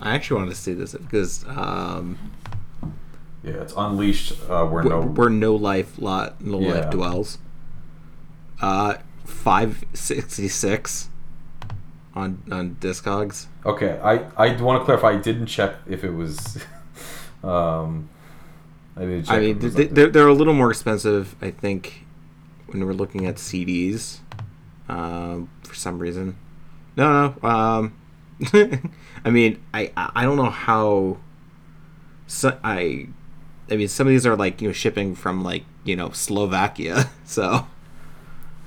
[0.00, 2.16] I actually wanted to see this because um,
[3.42, 6.74] yeah, it's unleashed uh, where where, no where no life lot no Yeah.
[6.74, 7.38] life dwells.
[8.60, 11.08] Uh, five sixty six
[12.14, 13.46] on on Discogs.
[13.64, 15.10] Okay, I I want to clarify.
[15.10, 16.58] I didn't check if it was.
[17.44, 18.08] um,
[18.96, 19.34] I didn't check.
[19.34, 22.04] I mean, they, they're they're a little more expensive, I think,
[22.66, 24.20] when we're looking at CDs.
[24.88, 26.36] Um, for some reason,
[26.96, 27.48] no, no.
[27.48, 27.94] Um,
[29.24, 31.18] I mean, I I I don't know how.
[32.26, 33.08] So I,
[33.70, 37.10] I mean, some of these are like you know shipping from like you know Slovakia,
[37.24, 37.66] so.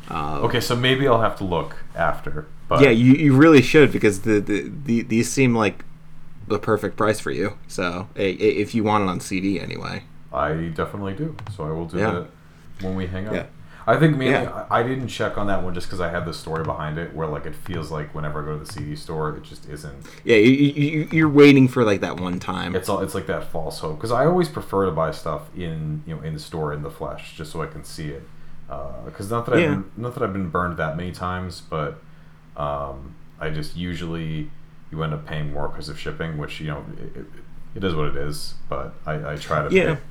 [0.10, 2.48] Um, okay, so maybe I'll have to look after.
[2.72, 5.84] But Yeah, you, you really should because the, the, the these seem like
[6.48, 7.58] the perfect price for you.
[7.68, 8.24] So i- i-
[8.64, 10.04] if you want it on CD anyway.
[10.32, 11.36] I definitely do.
[11.54, 12.12] So I will do Yeah.
[12.12, 12.28] that
[12.80, 13.34] when we hang out.
[13.34, 13.46] Yeah.
[13.86, 14.66] I think mainly Yeah.
[14.70, 17.14] I I didn't check on that one just because I had the story behind it,
[17.14, 20.06] where like it feels like whenever I go to the CD store, it just isn't.
[20.24, 22.74] Yeah, you, you, you're waiting for like that one time.
[22.74, 26.04] It's all it's like that false hope because I always prefer to buy stuff in
[26.08, 28.24] you know in the store in the flesh just so I can see it.
[28.70, 29.70] Uh, because not that I've Yeah.
[29.72, 32.02] been, not that I've been burned that many times, but
[32.62, 34.50] um, I just usually
[34.92, 36.86] you end up paying more because of shipping, which you know
[37.16, 37.26] it,
[37.76, 38.56] it, is what it is.
[38.70, 39.96] But I, I try to Yeah.
[39.96, 40.02] pay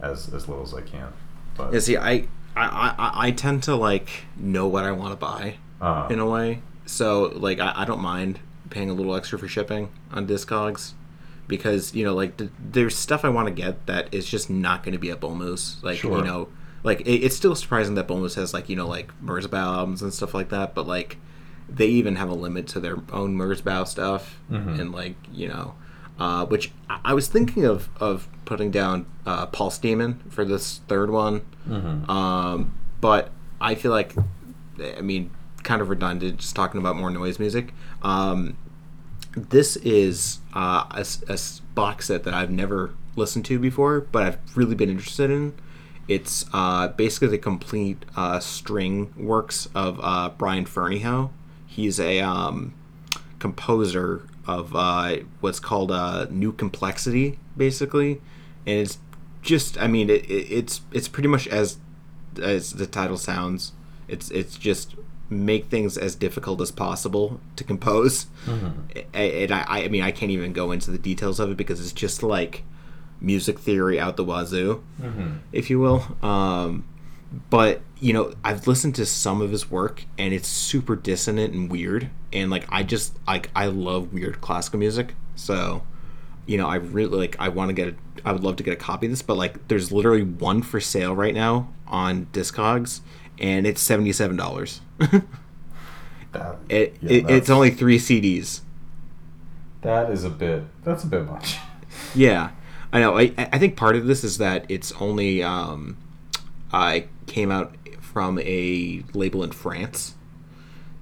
[0.00, 1.12] as as little as I can.
[1.56, 2.12] But Yeah, see, I,
[2.56, 6.28] I, I, I tend to like know what I want to buy uh, in a
[6.28, 6.62] way.
[6.86, 10.92] So like I, I don't mind paying a little extra for shipping on Discogs
[11.46, 14.82] because you know like th- there's stuff I want to get that is just not
[14.82, 15.76] going to be at Bull Moose.
[15.82, 16.18] Like Sure.
[16.18, 16.48] you know,
[16.82, 20.02] like it, it's still surprising that Bull Moose has like you know like Merzbow albums
[20.02, 21.18] and stuff like that, but like
[21.68, 24.78] they even have a limit to their own Merzbow stuff Mhm.
[24.80, 25.74] and like you know.
[26.16, 30.80] Uh, which I I was thinking of of putting down uh, Pulse Demon for this
[30.86, 32.08] third one, mhm.
[32.08, 34.14] um, but I feel like,
[34.96, 35.30] I mean,
[35.64, 37.72] kind of redundant, just talking about more noise music.
[38.02, 38.56] Um,
[39.36, 41.38] this is uh, a, a
[41.74, 45.54] box set that I've never listened to before, but I've really been interested in.
[46.06, 51.30] It's uh, basically the complete uh, string works of uh, Brian Ferneyhough.
[51.74, 52.72] He's a um,
[53.38, 58.20] composer of uh, what's called uh, New Complexity, basically,
[58.66, 58.98] and it's
[59.42, 61.78] just, I mean, it, it, it's it's pretty much as
[62.42, 63.72] as the title sounds.
[64.08, 64.94] It's it's just
[65.30, 68.26] make things as difficult as possible to compose.
[69.14, 71.80] A- And I, I mean, I can't even go into the details of it because
[71.80, 72.62] it's just like
[73.20, 74.82] music theory out the wazoo,
[75.52, 76.16] if you will.
[76.22, 76.84] Um,
[77.50, 81.70] but you know, I've listened to some of his work, and it's super dissonant and
[81.70, 82.10] weird.
[82.34, 85.84] And like, I just like I love weird classical music, so
[86.44, 87.34] you know, I really like.
[87.38, 87.88] I want to get.
[87.88, 87.94] A,
[88.28, 90.80] I would love to get a copy of this, but like, there's literally one for
[90.80, 93.00] sale right now on Discogs,
[93.38, 94.82] and it's seventy seven dollars.
[96.68, 98.62] It, yeah, it it's only three CDs.
[99.82, 101.58] that is a bit that's a bit much.
[102.12, 102.50] Yeah,
[102.92, 103.16] I know.
[103.16, 105.96] I I think part of this is that it's only um,
[106.72, 107.72] I came out
[108.14, 110.14] from a label in France,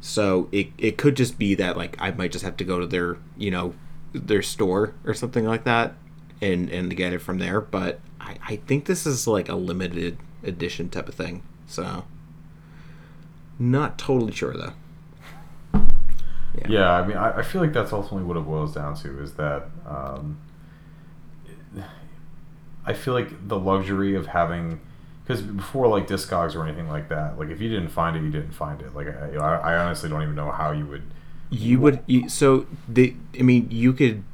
[0.00, 2.86] so it it could just be that like I might just have to go to
[2.86, 3.74] their you know
[4.12, 5.94] their store or something like that
[6.40, 7.60] and and get it from there.
[7.60, 11.42] But I I think this is like a limited edition type of thing.
[11.66, 12.04] So
[13.58, 14.72] not totally sure though.
[16.68, 19.34] Yeah, I mean, I, I feel like that's ultimately what it boils down to is
[19.34, 20.38] that um,
[22.84, 24.80] I feel like the luxury of having
[25.24, 28.30] because before like Discogs or anything like that, like if you didn't find it, you
[28.30, 28.94] didn't find it.
[28.94, 31.02] Like I, I honestly don't even know how you would.
[31.50, 34.24] You would you, so the I mean you could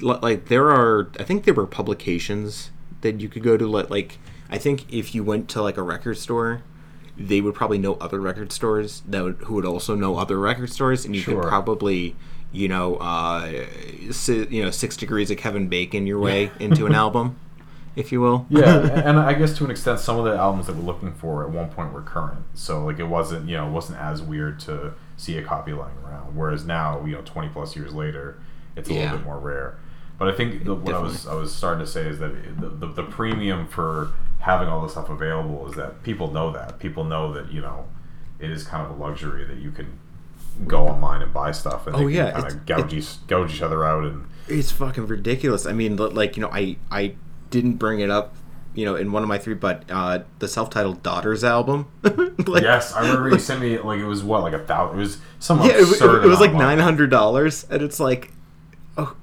[0.00, 2.70] like there are I think there were publications
[3.00, 4.18] that you could go to like, like
[4.50, 6.62] I think if you went to like a record store,
[7.16, 10.70] they would probably know other record stores that would, who would also know other record
[10.70, 11.40] stores, and you Sure.
[11.42, 12.16] could probably
[12.52, 13.64] you know uh,
[14.10, 17.38] si- you know six degrees of Kevin Bacon your way into an album,
[17.98, 18.46] if you will.
[18.48, 21.42] yeah, and I guess to an extent, some of the albums that we're looking for
[21.44, 24.60] at one point were current, so like it wasn't you know it wasn't as weird
[24.60, 26.36] to see a copy lying around.
[26.36, 28.38] Whereas now, you know, twenty plus years later,
[28.76, 29.00] it's a Yeah.
[29.02, 29.78] little bit more rare.
[30.18, 32.68] But I think the, what I was I was starting to say is that the,
[32.68, 37.04] the, the premium for having all this stuff available is that people know that people
[37.04, 37.86] know that you know
[38.40, 39.98] it is kind of a luxury that you can
[40.66, 43.62] go online and buy stuff and Oh, they yeah, kind of gouge, each, gouge each
[43.62, 45.66] other out and It's fucking ridiculous.
[45.66, 47.14] I mean, like you know, I I
[47.50, 48.34] didn't bring it up,
[48.74, 51.86] you know, in one of my three, but uh, the self-titled Daughters album.
[52.02, 54.98] like, yes, I remember you sent me like it was what like a thousand.
[54.98, 56.58] It was some yeah, it, was- it was like amount of money.
[56.76, 58.32] nine hundred dollars, and it's like,
[58.96, 59.14] oh,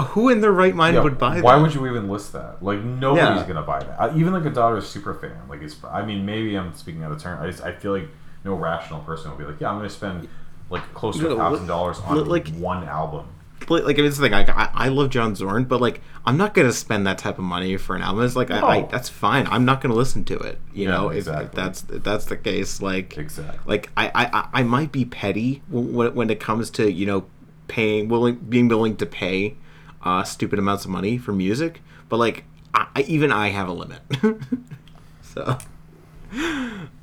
[0.00, 1.44] who in their right mind Yeah, would buy that?
[1.44, 1.62] why that?
[1.62, 2.62] would you even list that?
[2.62, 3.46] Like nobody's Yeah.
[3.48, 4.16] gonna buy that.
[4.16, 5.36] Even like a daughter super fan.
[5.48, 5.76] Like it's.
[5.90, 7.38] I mean, maybe I'm speaking out of turn.
[7.38, 8.08] I just I feel like
[8.44, 10.28] no rational person would be like, yeah, I'm gonna spend
[10.70, 13.26] like close to a thousand dollars on like- one album.
[13.68, 14.34] Like, like I mean, it's the thing.
[14.34, 17.44] I, I I love John Zorn, but like I'm not gonna spend that type of
[17.44, 18.24] money for an album.
[18.24, 19.46] It's like I, I that's fine.
[19.48, 20.58] I'm not gonna listen to it.
[20.72, 21.62] You Yeah, know, if, if exactly.
[21.62, 23.58] that's if that's the case, like Exactly.
[23.66, 27.26] like I I, I- I might be petty when, when it comes to you know
[27.68, 29.56] paying willing being willing to pay
[30.02, 32.44] uh, stupid amounts of money for music, but like
[32.74, 34.00] I, I even I have a limit.
[35.22, 35.58] so,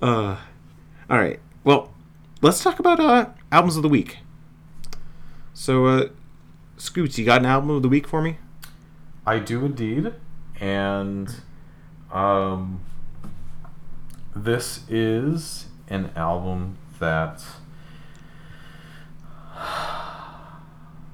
[0.02, 0.38] uh,
[1.10, 1.40] all right.
[1.64, 1.94] Well,
[2.42, 4.20] let's talk about uh, albums of the week.
[5.54, 6.10] So, uh,
[6.84, 8.40] Scoots, you got an album of the week for me?
[9.26, 10.12] I do indeed,
[10.60, 11.34] and
[12.12, 12.82] um,
[14.36, 17.42] this is an album that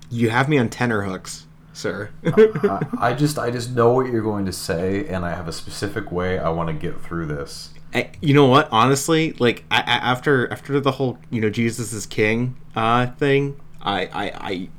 [0.10, 2.10] You have me on tenor hooks, sir.
[2.26, 5.54] I, I just I just know what you're going to say, and I have a
[5.54, 7.70] specific way I want to get through this.
[7.94, 8.70] I- you know what?
[8.72, 13.60] Honestly, like I, I, after after the whole you know Jesus is King uh, thing,
[13.84, 14.70] I, I, I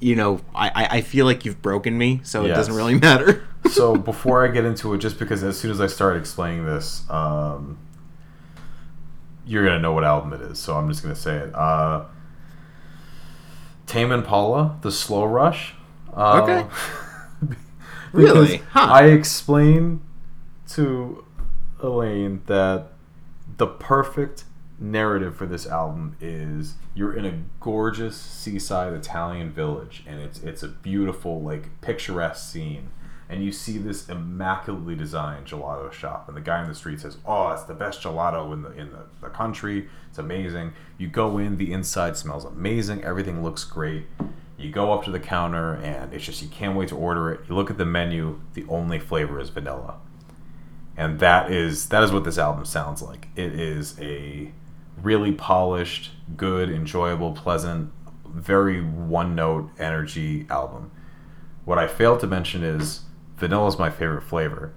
[0.00, 3.46] you know I, I- feel like you've broken me, so it doesn't really matter.
[3.70, 7.08] so before I get into it, just because as soon as I start explaining this,
[7.10, 7.78] um,
[9.46, 10.58] you're gonna know what album it is.
[10.58, 11.54] So I'm just gonna say it.
[11.54, 12.04] Uh,
[13.86, 15.74] Tame Impala, The Slow Rush.
[16.14, 16.66] Uh, Okay.
[18.12, 18.62] Really?
[18.70, 18.86] Huh.
[18.90, 20.00] I explained
[20.70, 21.24] to
[21.80, 22.92] Elaine that
[23.58, 24.44] the perfect
[24.80, 30.62] narrative for this album is you're in a gorgeous seaside Italian village and it's it's
[30.62, 32.90] a beautiful like picturesque scene.
[33.30, 37.18] And you see this immaculately designed gelato shop and the guy in the street says
[37.26, 39.88] oh it's the best gelato in the in the, the country.
[40.08, 40.72] It's amazing.
[40.96, 43.04] You go in the inside smells amazing.
[43.04, 44.06] Everything looks great.
[44.56, 47.40] You go up to the counter and it's just you can't wait to order it.
[47.48, 49.96] You look at the menu the only flavor is vanilla.
[50.96, 53.28] And that is that is what this album sounds like.
[53.36, 54.52] It is a
[55.02, 57.92] really polished, good, enjoyable, pleasant,
[58.26, 60.90] very one note energy album.
[61.64, 63.02] What I failed to mention is
[63.36, 64.72] vanilla is my favorite flavor.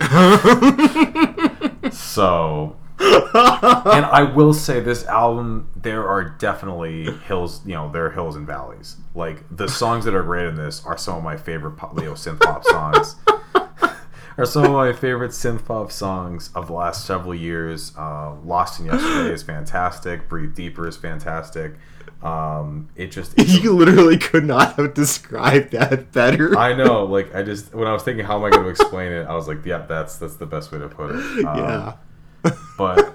[1.92, 8.10] so and I will say this album there are definitely hills, you know, there are
[8.10, 8.96] hills and valleys.
[9.14, 12.14] Like the songs that are great in this are some of my favorite pop, Leo
[12.14, 13.16] synth pop songs
[14.38, 17.92] are some of my favorite synth pop songs of the last several years.
[17.96, 20.28] Uh, Lost in Yesterday is fantastic.
[20.28, 21.74] Breathe Deeper is fantastic.
[22.22, 26.56] Um, it just it's a- you literally could not have described that better.
[26.56, 29.12] I know, like I just when I was thinking how am I going to explain
[29.12, 31.44] it, I was like, yeah, that's that's the best way to put it.
[31.46, 31.92] Um, yeah.
[32.78, 33.14] but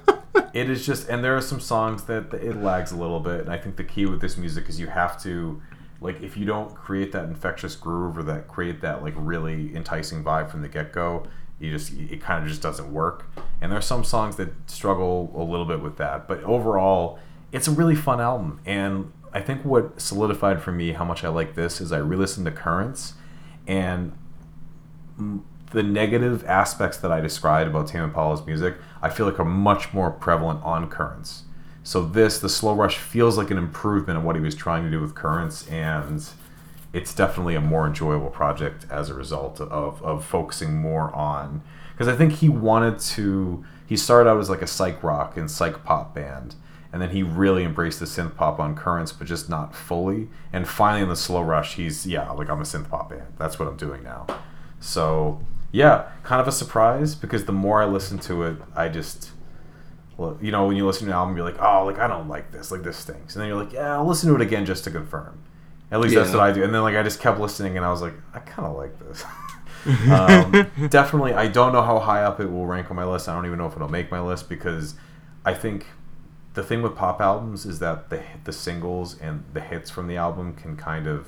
[0.54, 3.42] it is just and there are some songs that that it lags a little bit
[3.42, 5.62] and i think the key with this music is you have to
[6.02, 10.24] like if you don't create that infectious groove or that create that like really enticing
[10.24, 11.24] vibe from the get-go
[11.60, 13.26] you just it kind of just doesn't work
[13.62, 17.18] and there are some songs that struggle a little bit with that but overall
[17.52, 21.28] it's a really fun album and i think what solidified for me how much i
[21.28, 23.14] like this is i re-listened to currents
[23.66, 24.14] and
[25.72, 29.94] the negative aspects that I described about Tame Impala's music, I feel like are much
[29.94, 31.44] more prevalent on Currents.
[31.88, 34.92] So this, the slow rush, feels like an improvement in what he was trying to
[34.92, 36.22] do with Currents, and
[36.92, 41.62] it's definitely a more enjoyable project as a result of, of focusing more on.
[41.94, 43.64] Because I think he wanted to.
[43.86, 46.56] He started out as like a psych rock and psych pop band,
[46.92, 50.28] and then he really embraced the synth pop on Currents, but just not fully.
[50.52, 53.36] And finally, in the slow rush, he's yeah, like I'm a synth pop band.
[53.38, 54.28] That's what I'm doing now.
[54.82, 55.40] So
[55.72, 59.32] yeah, kind of a surprise because the more I listen to it, I just,
[60.18, 62.28] well, you know, when you listen to an album, you're like, oh, like I don't
[62.28, 64.66] like this, like this stinks, and then you're like, yeah, I'll listen to it again
[64.66, 65.42] just to confirm.
[65.90, 66.64] At least that's what I do.
[66.64, 68.98] And then like I just kept listening, and I was like, I kind of like
[69.00, 69.24] this.
[69.88, 73.30] Um, definitely, I don't know how high up it will rank on my list.
[73.30, 74.96] I don't even know if it'll make my list because
[75.46, 75.86] I think
[76.56, 80.18] the thing with pop albums is that the the singles and the hits from the
[80.18, 81.28] album can kind of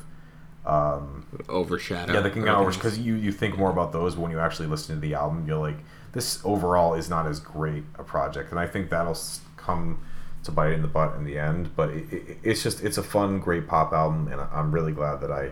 [0.65, 2.13] um, Overshadow.
[2.13, 2.81] yeah, they can kind of everything.
[2.81, 5.45] because you you think more about those when you actually listen to the album.
[5.47, 5.77] You're like,
[6.13, 9.17] this overall is not as great a project, and I think that'll
[9.57, 10.03] come
[10.43, 11.75] to bite in the butt in the end.
[11.75, 15.21] But it, it, it's just it's a fun, great pop album, and I'm really glad
[15.21, 15.51] that I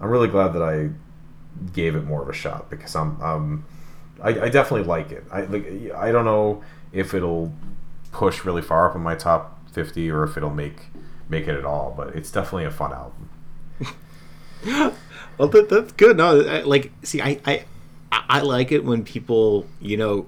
[0.00, 0.90] I'm really glad that I
[1.72, 3.64] gave it more of a shot because I'm um
[4.22, 5.24] I, I definitely like it.
[5.30, 6.62] I like I don't know
[6.92, 7.52] if it'll
[8.12, 10.80] push really far up in my top 50 or if it'll make
[11.28, 13.30] make it at all, but it's definitely a fun album.
[15.38, 16.16] Well, that, that's good.
[16.16, 17.64] No, I, like, see, I, I,
[18.28, 20.26] I like it when people, you know,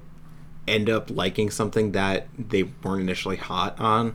[0.66, 4.14] end up liking something that they weren't initially hot on.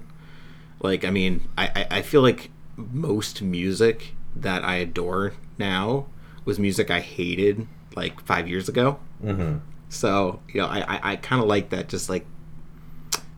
[0.82, 6.08] Like, I mean, I, I, I feel like most music that I adore now
[6.44, 9.00] was music I hated like five years ago.
[9.24, 9.60] Mm-hmm.
[9.90, 12.26] So, you know, I, I, I kind of like that, just like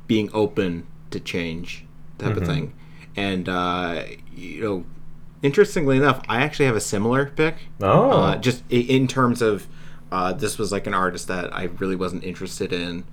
[0.08, 1.86] being open to change
[2.18, 2.74] type of thing.
[3.16, 4.04] And, uh,
[4.36, 4.86] you know,
[5.42, 7.56] interestingly enough, I actually have a similar pick.
[7.82, 8.12] Oh.
[8.12, 9.68] Uh, just in terms of
[10.14, 13.04] uh, this was like an artist that I really wasn't interested in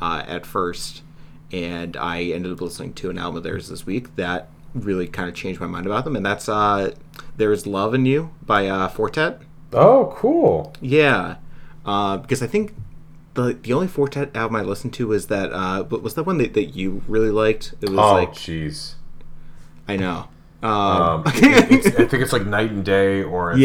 [0.00, 1.02] uh, at first,
[1.52, 5.28] and I ended up listening to an album of theirs this week that really kind
[5.28, 6.92] of changed my mind about them, and that's uh,
[7.36, 9.42] "There Is Love in You" by uh, Four Tet.
[9.72, 10.72] Oh, cool.
[10.80, 11.36] Yeah,
[11.84, 12.74] uh, because I think
[13.34, 15.52] the the only Four Tet album I listened to was that.
[15.52, 17.74] Uh, but was that one that, that you really liked?
[17.82, 18.94] It was Oh, like jeez.
[19.86, 20.28] I know.
[20.62, 23.60] Um, Um, it- I think it's like Night and Day, or it's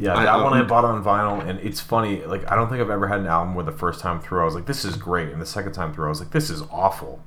[0.00, 0.18] yeah, yeah.
[0.20, 2.22] I- That one I bought on vinyl, and it's funny.
[2.24, 4.44] Like I don't think I've ever had an album where the first time through I
[4.44, 6.62] was like, "This is great," and the second time through I was like, "This is
[6.70, 7.20] awful."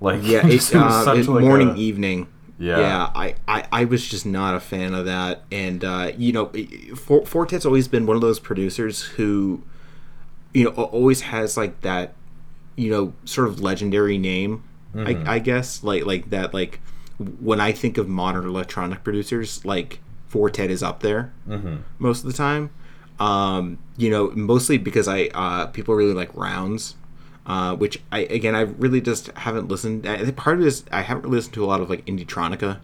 [0.00, 0.46] Like yeah.
[0.46, 2.28] It's uh, such it's like morning a- evening.
[2.58, 2.78] Yeah.
[2.78, 6.52] yeah I, I, I was just not a fan of that and uh, you know
[6.94, 9.62] For- Four Tet's always been one of those producers who
[10.54, 12.12] you know always has like that
[12.76, 14.62] you know sort of legendary name
[14.94, 15.26] Mm-hmm.
[15.26, 16.78] I, I guess like like that like
[17.40, 20.00] when i think of modern electronic producers like
[20.32, 21.76] Four Tet is up there Mm-hmm.
[21.98, 22.70] most of the time
[23.20, 26.96] um, you know mostly because i uh, people really like rounds
[27.44, 30.06] uh, which I again I really just haven't listened.
[30.06, 32.06] I think part of it is I haven't really listened to a lot of like
[32.06, 32.78] indietronica,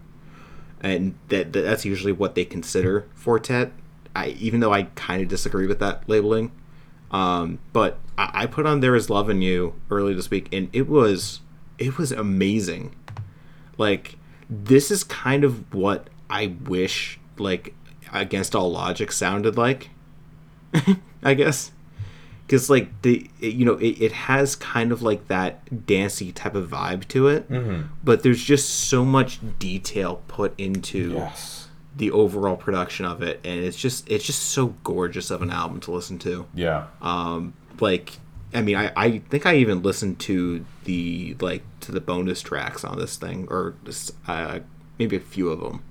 [0.81, 3.71] and that, that that's usually what they consider Four Tet.
[4.13, 6.51] I even though I kind of disagree with that labeling,
[7.09, 10.67] um, but I, I put on "There Is Love in You" early this week, and
[10.73, 11.39] it was
[11.77, 12.93] it was amazing.
[13.77, 14.17] Like
[14.49, 17.73] this is kind of what I wish like
[18.11, 19.89] Against All Logic sounded like.
[21.23, 21.71] I guess
[22.45, 26.55] because like the it- you know it, it has kind of like that dancey type
[26.55, 27.45] of vibe to it
[28.03, 31.67] but there's just so much detail put into Yes.
[31.95, 35.79] the overall production of it and it's just it's just so gorgeous of an album
[35.81, 36.87] to listen to Yeah.
[37.01, 38.13] um like
[38.53, 42.83] i mean i i think i even listened to the like to the bonus tracks
[42.83, 44.59] on this thing or just, uh
[44.97, 45.83] maybe a few of them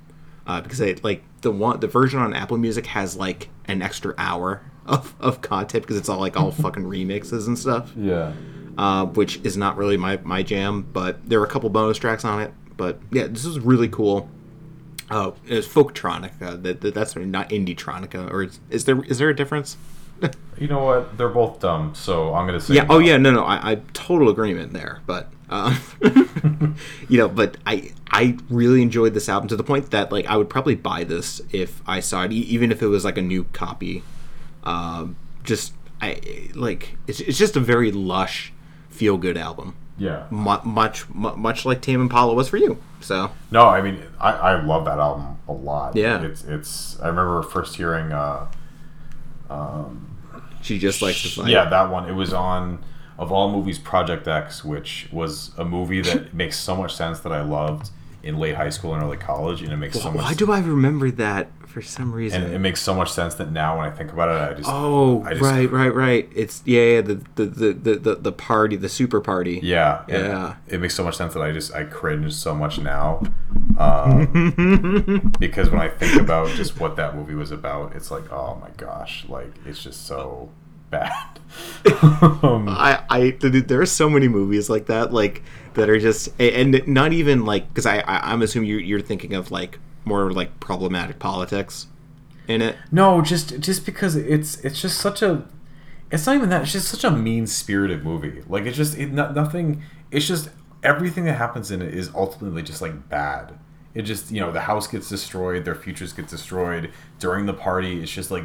[0.47, 4.15] uh because they like the one the version on apple music has like an extra
[4.19, 8.33] hour of, of content because it's all like all fucking remixes and stuff yeah.
[8.79, 12.25] uh, which is not really my, my jam, but there are a couple bonus tracks
[12.25, 12.53] on it.
[12.77, 14.31] But yeah, this is really cool.
[15.11, 16.63] Oh, it's folktronica.
[16.63, 19.77] That, that that's not indietronica, or is, is there is there a difference?
[20.59, 21.17] You know what?
[21.17, 22.75] They're both dumb, so I'm gonna say.
[22.75, 22.83] Yeah.
[22.83, 22.97] no.
[22.97, 23.17] Oh yeah.
[23.17, 23.31] No.
[23.31, 23.45] No.
[23.45, 25.03] I, I total agreement there.
[25.07, 25.77] But um,
[27.09, 30.37] you know, but I I really enjoyed this album to the point that like I
[30.37, 33.23] would probably buy this if I saw it, e- even if it was like a
[33.23, 34.03] new copy.
[34.65, 35.73] Um, just
[36.03, 36.21] I
[36.55, 38.53] like it's it's just a very lush,
[38.91, 39.75] feel good album.
[40.01, 40.27] Yeah.
[40.31, 42.79] mu- much mu- much like Tame Impala was for you.
[43.01, 45.97] So No, I mean, I, I love that album a lot.
[45.97, 46.23] Yeah.
[46.23, 47.01] It's it's.
[47.01, 48.13] I remember first hearing.
[48.13, 48.47] uh
[49.51, 50.17] um,
[50.63, 51.49] she just likes to fight.
[51.49, 52.09] Yeah, that one.
[52.09, 52.85] It was on
[53.19, 57.33] of all movies, Project X, which was a movie that makes so much sense that
[57.33, 57.91] I loved
[58.23, 60.23] in late high school and early college, and it makes so much.
[60.23, 62.43] Why do I remember that for some reason?
[62.43, 64.69] and it makes so much sense that now when I think about it, I just
[64.71, 66.29] oh, I just, right, right, right.
[66.35, 69.61] It's yeah, yeah the, the, the, the, the, party, the super party.
[69.63, 70.57] Yeah, Yeah.
[70.67, 73.23] It makes so much sense that I just I cringe so much now,
[73.79, 78.57] um, because when I think about just what that movie was about, it's like, oh
[78.57, 80.51] my gosh, like it's just so
[80.91, 81.41] bad.
[82.43, 85.43] um, I, I, there are so many movies like that, like
[85.75, 89.35] that are just, and not even like, because I, I, I'm assuming you're, you're thinking
[89.35, 91.87] of like more like problematic politics
[92.49, 92.77] in it.
[92.91, 95.47] no, just just because it's it's just such a,
[96.11, 96.63] it's not even that.
[96.63, 98.43] It's just such a mean spirited movie.
[98.49, 99.83] Like it's just it, not, nothing.
[100.11, 100.49] It's just
[100.83, 103.59] everything that happens in it is ultimately just like bad.
[103.95, 108.01] It just you know the house gets destroyed, their futures get destroyed during the party.
[108.03, 108.45] It's just like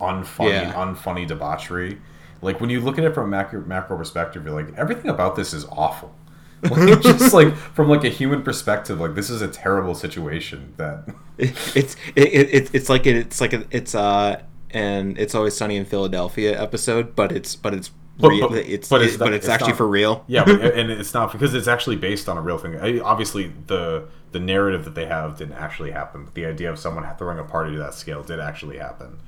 [0.00, 0.72] unfunny, Yeah.
[0.74, 1.98] unfunny debauchery.
[2.42, 5.34] Like when you look at it from a macro, macro perspective, you're like everything about
[5.36, 6.14] this is awful.
[6.62, 11.08] Like, just like from like a human perspective, like this is a terrible situation that
[11.38, 14.40] it's it, it, it's like it, it's like a, it's uh
[14.70, 18.88] and it's always sunny in Philadelphia episode, but it's but it's But- real, but- it's
[18.88, 20.24] but it's it's, not- but it's, it's actually not- for real.
[20.26, 22.76] yeah, but, and it's not because it's actually based on a real thing.
[22.80, 26.24] I, obviously, the the narrative that they have didn't actually happen.
[26.24, 29.18] But the idea of someone throwing a party to that scale did actually happen.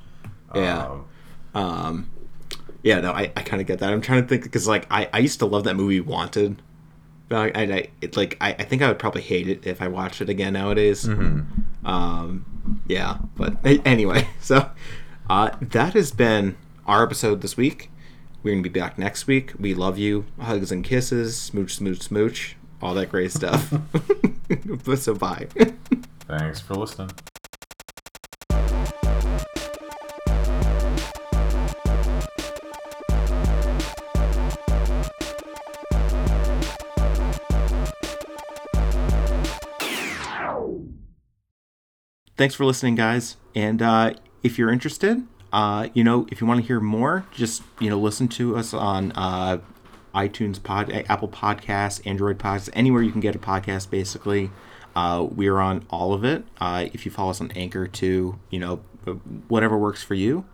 [0.55, 0.85] Yeah.
[0.85, 1.05] Um,
[1.53, 2.09] Um,
[2.83, 3.91] yeah, no, I, I kind of get that.
[3.91, 6.61] I'm trying to think because like I, I used to love that movie Wanted,
[7.27, 9.87] but I, I, it, like I, I think I would probably hate it if I
[9.87, 11.05] watched it again nowadays.
[11.83, 12.45] Um,
[12.87, 14.69] yeah, but anyway, so
[15.29, 17.89] uh, that has been our episode this week.
[18.43, 19.53] We're gonna be back next week.
[19.59, 20.25] We love you.
[20.39, 23.73] Hugs and kisses, smooch, smooch, smooch, all that great stuff.
[24.95, 25.47] so bye.
[26.27, 27.09] thanks for listening.
[42.37, 43.35] Thanks for listening guys.
[43.53, 44.13] And uh,
[44.43, 47.97] if you're interested uh, you know if you want to hear more just you know
[47.97, 49.59] listen to us on uh,
[50.13, 54.51] itunes pod apple podcasts android podcasts anywhere you can get a podcast basically.
[54.95, 56.43] Uh, we're on all of it.
[56.59, 58.77] Uh, if you follow us on anchor too you know
[59.47, 60.45] whatever works for you.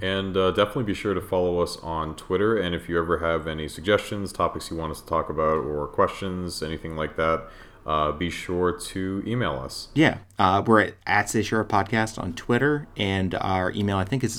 [0.00, 2.56] And uh, definitely be sure to follow us on Twitter.
[2.56, 5.86] And if you ever have any suggestions, topics you want us to talk about, or
[5.86, 7.48] questions, anything like that,
[7.86, 9.88] uh, be sure to email us.
[9.94, 11.28] yeah uh, we're at, at
[11.68, 14.34] podcast on twitter and our email i think is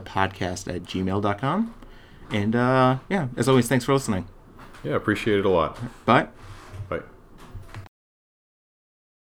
[0.00, 1.74] podcast at gmail.com
[2.30, 4.26] and uh, yeah as always thanks for listening
[4.82, 5.78] Yeah, appreciate it a lot.
[6.06, 6.28] bye